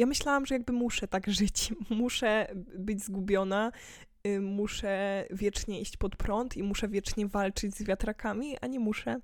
ja 0.00 0.06
myślałam, 0.06 0.46
że 0.46 0.54
jakby 0.54 0.72
muszę 0.72 1.08
tak 1.08 1.30
żyć, 1.40 1.72
muszę 1.90 2.46
być 2.78 3.04
zgubiona, 3.04 3.72
y, 4.26 4.40
muszę 4.40 5.24
wiecznie 5.30 5.80
iść 5.80 5.96
pod 5.96 6.16
prąd 6.16 6.56
i 6.56 6.62
muszę 6.62 6.88
wiecznie 6.88 7.26
walczyć 7.26 7.74
z 7.74 7.82
wiatrakami, 7.82 8.56
a 8.60 8.66
nie 8.66 8.80
muszę, 8.80 9.16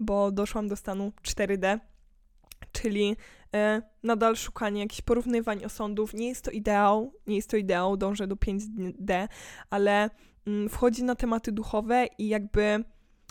bo 0.00 0.32
doszłam 0.32 0.68
do 0.68 0.76
stanu 0.76 1.12
4D, 1.22 1.78
czyli 2.72 3.16
e, 3.54 3.82
nadal 4.02 4.36
szukanie 4.36 4.80
jakichś 4.80 5.00
porównywań 5.02 5.64
osądów. 5.64 6.14
Nie 6.14 6.28
jest 6.28 6.44
to 6.44 6.50
ideał, 6.50 7.12
nie 7.26 7.36
jest 7.36 7.50
to 7.50 7.56
ideał, 7.56 7.96
dążę 7.96 8.26
do 8.26 8.34
5D, 8.34 9.28
ale 9.70 10.10
mm, 10.46 10.68
wchodzi 10.68 11.04
na 11.04 11.14
tematy 11.14 11.52
duchowe 11.52 12.06
i 12.18 12.28
jakby 12.28 12.84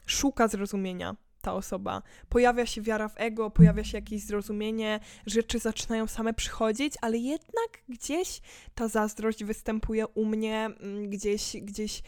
szuka 0.06 0.48
zrozumienia 0.48 1.16
ta 1.44 1.54
osoba. 1.54 2.02
Pojawia 2.30 2.66
się 2.66 2.82
wiara 2.82 3.08
w 3.10 3.14
ego, 3.18 3.52
pojawia 3.52 3.84
się 3.84 3.98
jakieś 3.98 4.22
zrozumienie, 4.24 5.00
rzeczy 5.26 5.60
zaczynają 5.60 6.08
same 6.08 6.34
przychodzić, 6.34 6.94
ale 7.02 7.18
jednak 7.18 7.70
gdzieś 7.90 8.42
ta 8.76 8.88
zazdrość 8.88 9.44
występuje 9.44 10.08
u 10.08 10.26
mnie, 10.26 10.66
mm, 10.66 11.10
gdzieś, 11.10 11.56
gdzieś 11.62 12.00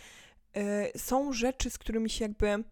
y, 0.58 1.00
są 1.00 1.34
rzeczy, 1.34 1.70
z 1.70 1.78
którymi 1.78 2.10
się 2.10 2.26
jakby 2.26 2.64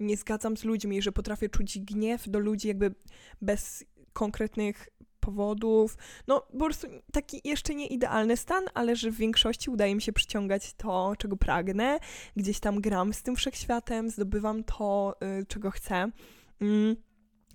nie 0.00 0.16
zgadzam 0.16 0.56
z 0.56 0.64
ludźmi, 0.64 1.02
że 1.02 1.12
potrafię 1.12 1.48
czuć 1.48 1.78
gniew 1.78 2.28
do 2.28 2.38
ludzi 2.38 2.68
jakby 2.68 2.94
bez 3.42 3.84
konkretnych 4.12 4.88
powodów. 5.26 5.96
No, 6.26 6.40
po 6.40 6.64
prostu 6.64 6.86
taki 7.12 7.40
jeszcze 7.44 7.74
nie 7.74 7.86
idealny 7.86 8.36
stan, 8.36 8.64
ale 8.74 8.96
że 8.96 9.10
w 9.10 9.16
większości 9.16 9.70
udaje 9.70 9.94
mi 9.94 10.02
się 10.02 10.12
przyciągać 10.12 10.74
to, 10.74 11.12
czego 11.18 11.36
pragnę. 11.36 11.98
Gdzieś 12.36 12.60
tam 12.60 12.80
gram 12.80 13.12
z 13.12 13.22
tym 13.22 13.36
wszechświatem, 13.36 14.10
zdobywam 14.10 14.64
to, 14.64 15.16
y, 15.40 15.46
czego 15.46 15.70
chcę. 15.70 16.10
Mm. 16.60 16.96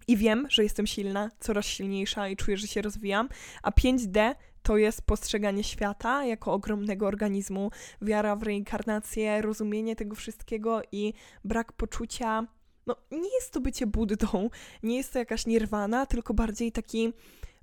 I 0.08 0.18
wiem, 0.18 0.48
że 0.50 0.64
jestem 0.64 0.88
silna, 0.88 1.30
coraz 1.40 1.66
silniejsza 1.66 2.28
i 2.28 2.36
czuję, 2.36 2.58
że 2.58 2.68
się 2.68 2.82
rozwijam. 2.82 3.30
A 3.64 3.72
5D 3.72 4.36
to 4.64 4.78
jest 4.78 5.02
postrzeganie 5.02 5.64
świata 5.64 6.26
jako 6.26 6.54
ogromnego 6.54 7.08
organizmu, 7.08 7.72
wiara 8.02 8.36
w 8.36 8.44
reinkarnację, 8.44 9.42
rozumienie 9.42 9.96
tego 9.96 10.16
wszystkiego 10.16 10.82
i 10.92 11.14
brak 11.44 11.74
poczucia 11.74 12.48
no 12.88 12.96
nie 13.12 13.34
jest 13.36 13.52
to 13.52 13.62
bycie 13.62 13.88
Buddą, 13.88 14.50
nie 14.84 14.98
jest 14.98 15.14
to 15.14 15.20
jakaś 15.20 15.46
nirwana, 15.46 16.06
tylko 16.06 16.34
bardziej 16.34 16.72
taki 16.72 17.14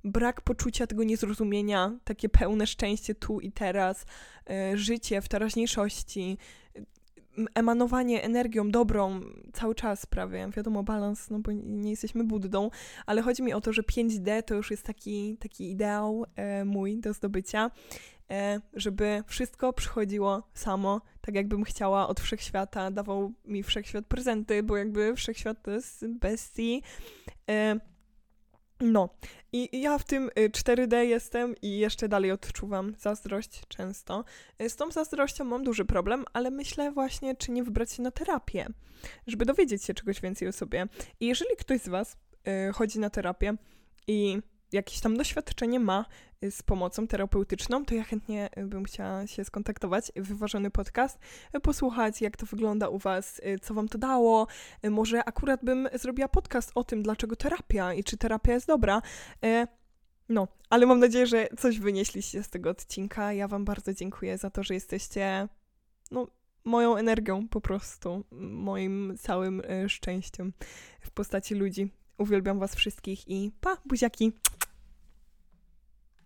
brak 0.03 0.41
poczucia 0.41 0.87
tego 0.87 1.03
niezrozumienia, 1.03 1.99
takie 2.03 2.29
pełne 2.29 2.67
szczęście 2.67 3.15
tu 3.15 3.39
i 3.39 3.51
teraz, 3.51 4.05
y, 4.73 4.77
życie 4.77 5.21
w 5.21 5.29
teraźniejszości. 5.29 6.37
emanowanie 7.55 8.23
energią 8.23 8.71
dobrą 8.71 9.21
cały 9.53 9.75
czas 9.75 10.05
prawie. 10.05 10.49
Wiadomo, 10.55 10.83
balans, 10.83 11.29
no 11.29 11.39
bo 11.39 11.51
nie 11.51 11.89
jesteśmy 11.89 12.23
Buddą, 12.23 12.69
ale 13.05 13.21
chodzi 13.21 13.43
mi 13.43 13.53
o 13.53 13.61
to, 13.61 13.73
że 13.73 13.81
5D 13.81 14.43
to 14.43 14.55
już 14.55 14.71
jest 14.71 14.83
taki, 14.83 15.37
taki 15.37 15.71
ideał 15.71 16.25
e, 16.35 16.65
mój 16.65 16.97
do 16.97 17.13
zdobycia, 17.13 17.71
e, 18.31 18.61
żeby 18.73 19.23
wszystko 19.27 19.73
przychodziło 19.73 20.43
samo, 20.53 21.01
tak 21.21 21.35
jakbym 21.35 21.63
chciała 21.63 22.07
od 22.07 22.19
wszechświata, 22.19 22.91
dawał 22.91 23.33
mi 23.45 23.63
wszechświat 23.63 24.05
prezenty, 24.05 24.63
bo 24.63 24.77
jakby 24.77 25.15
wszechświat 25.15 25.63
to 25.63 25.71
jest 25.71 26.07
bestii. 26.07 26.83
E, 27.49 27.79
no, 28.79 29.09
i 29.51 29.81
ja 29.81 29.97
w 29.97 30.03
tym 30.03 30.29
4D 30.35 30.93
y, 30.93 31.05
jestem 31.05 31.55
i 31.61 31.77
jeszcze 31.77 32.09
dalej 32.09 32.31
odczuwam 32.31 32.95
zazdrość 32.99 33.61
często. 33.67 34.23
Y, 34.61 34.69
z 34.69 34.75
tą 34.75 34.91
zazdrością 34.91 35.43
mam 35.43 35.63
duży 35.63 35.85
problem, 35.85 36.25
ale 36.33 36.51
myślę 36.51 36.91
właśnie, 36.91 37.35
czy 37.35 37.51
nie 37.51 37.63
wybrać 37.63 37.91
się 37.91 38.01
na 38.03 38.11
terapię, 38.11 38.67
żeby 39.27 39.45
dowiedzieć 39.45 39.83
się 39.83 39.93
czegoś 39.93 40.21
więcej 40.21 40.47
o 40.47 40.51
sobie. 40.51 40.87
I 41.19 41.27
jeżeli 41.27 41.55
ktoś 41.57 41.81
z 41.81 41.87
Was 41.87 42.17
y, 42.69 42.73
chodzi 42.73 42.99
na 42.99 43.09
terapię 43.09 43.53
i 44.07 44.41
jakieś 44.71 44.99
tam 44.99 45.17
doświadczenie 45.17 45.79
ma 45.79 46.05
y, 46.43 46.51
z 46.51 46.63
pomocą 46.63 47.07
terapeutyczną, 47.07 47.85
to 47.85 47.95
ja 47.95 48.03
chętnie 48.03 48.49
y, 48.57 48.65
bym 48.65 48.83
chciała 48.83 49.27
się 49.27 49.45
skontaktować, 49.45 50.11
wyważony 50.15 50.71
podcast, 50.71 51.19
y, 51.55 51.59
posłuchać, 51.59 52.21
jak 52.21 52.37
to 52.37 52.45
wygląda 52.45 52.89
u 52.89 52.97
Was, 52.97 53.41
co 53.61 53.73
Wam 53.73 53.87
to 53.87 53.97
dało. 53.97 54.47
Może 54.83 55.23
akurat 55.23 55.63
bym 55.63 55.89
zrobiła 55.93 56.27
podcast 56.27 56.71
o 56.75 56.83
tym, 56.83 57.03
dlaczego 57.03 57.35
terapia 57.35 57.93
i 57.93 58.03
czy 58.03 58.17
terapia 58.17 58.53
jest 58.53 58.67
dobra. 58.67 59.01
No, 60.29 60.47
ale 60.69 60.85
mam 60.85 60.99
nadzieję, 60.99 61.27
że 61.27 61.47
coś 61.57 61.79
wynieśliście 61.79 62.43
z 62.43 62.49
tego 62.49 62.69
odcinka. 62.69 63.33
Ja 63.33 63.47
Wam 63.47 63.65
bardzo 63.65 63.93
dziękuję 63.93 64.37
za 64.37 64.49
to, 64.49 64.63
że 64.63 64.73
jesteście, 64.73 65.47
no, 66.11 66.27
moją 66.63 66.95
energią 66.95 67.47
po 67.47 67.61
prostu, 67.61 68.23
moim 68.51 69.15
całym 69.19 69.61
szczęściem 69.87 70.53
w 71.01 71.11
postaci 71.11 71.55
ludzi. 71.55 71.91
Uwielbiam 72.19 72.59
Was 72.59 72.75
wszystkich 72.75 73.27
i 73.27 73.51
pa, 73.61 73.77
buziaki! 73.85 74.31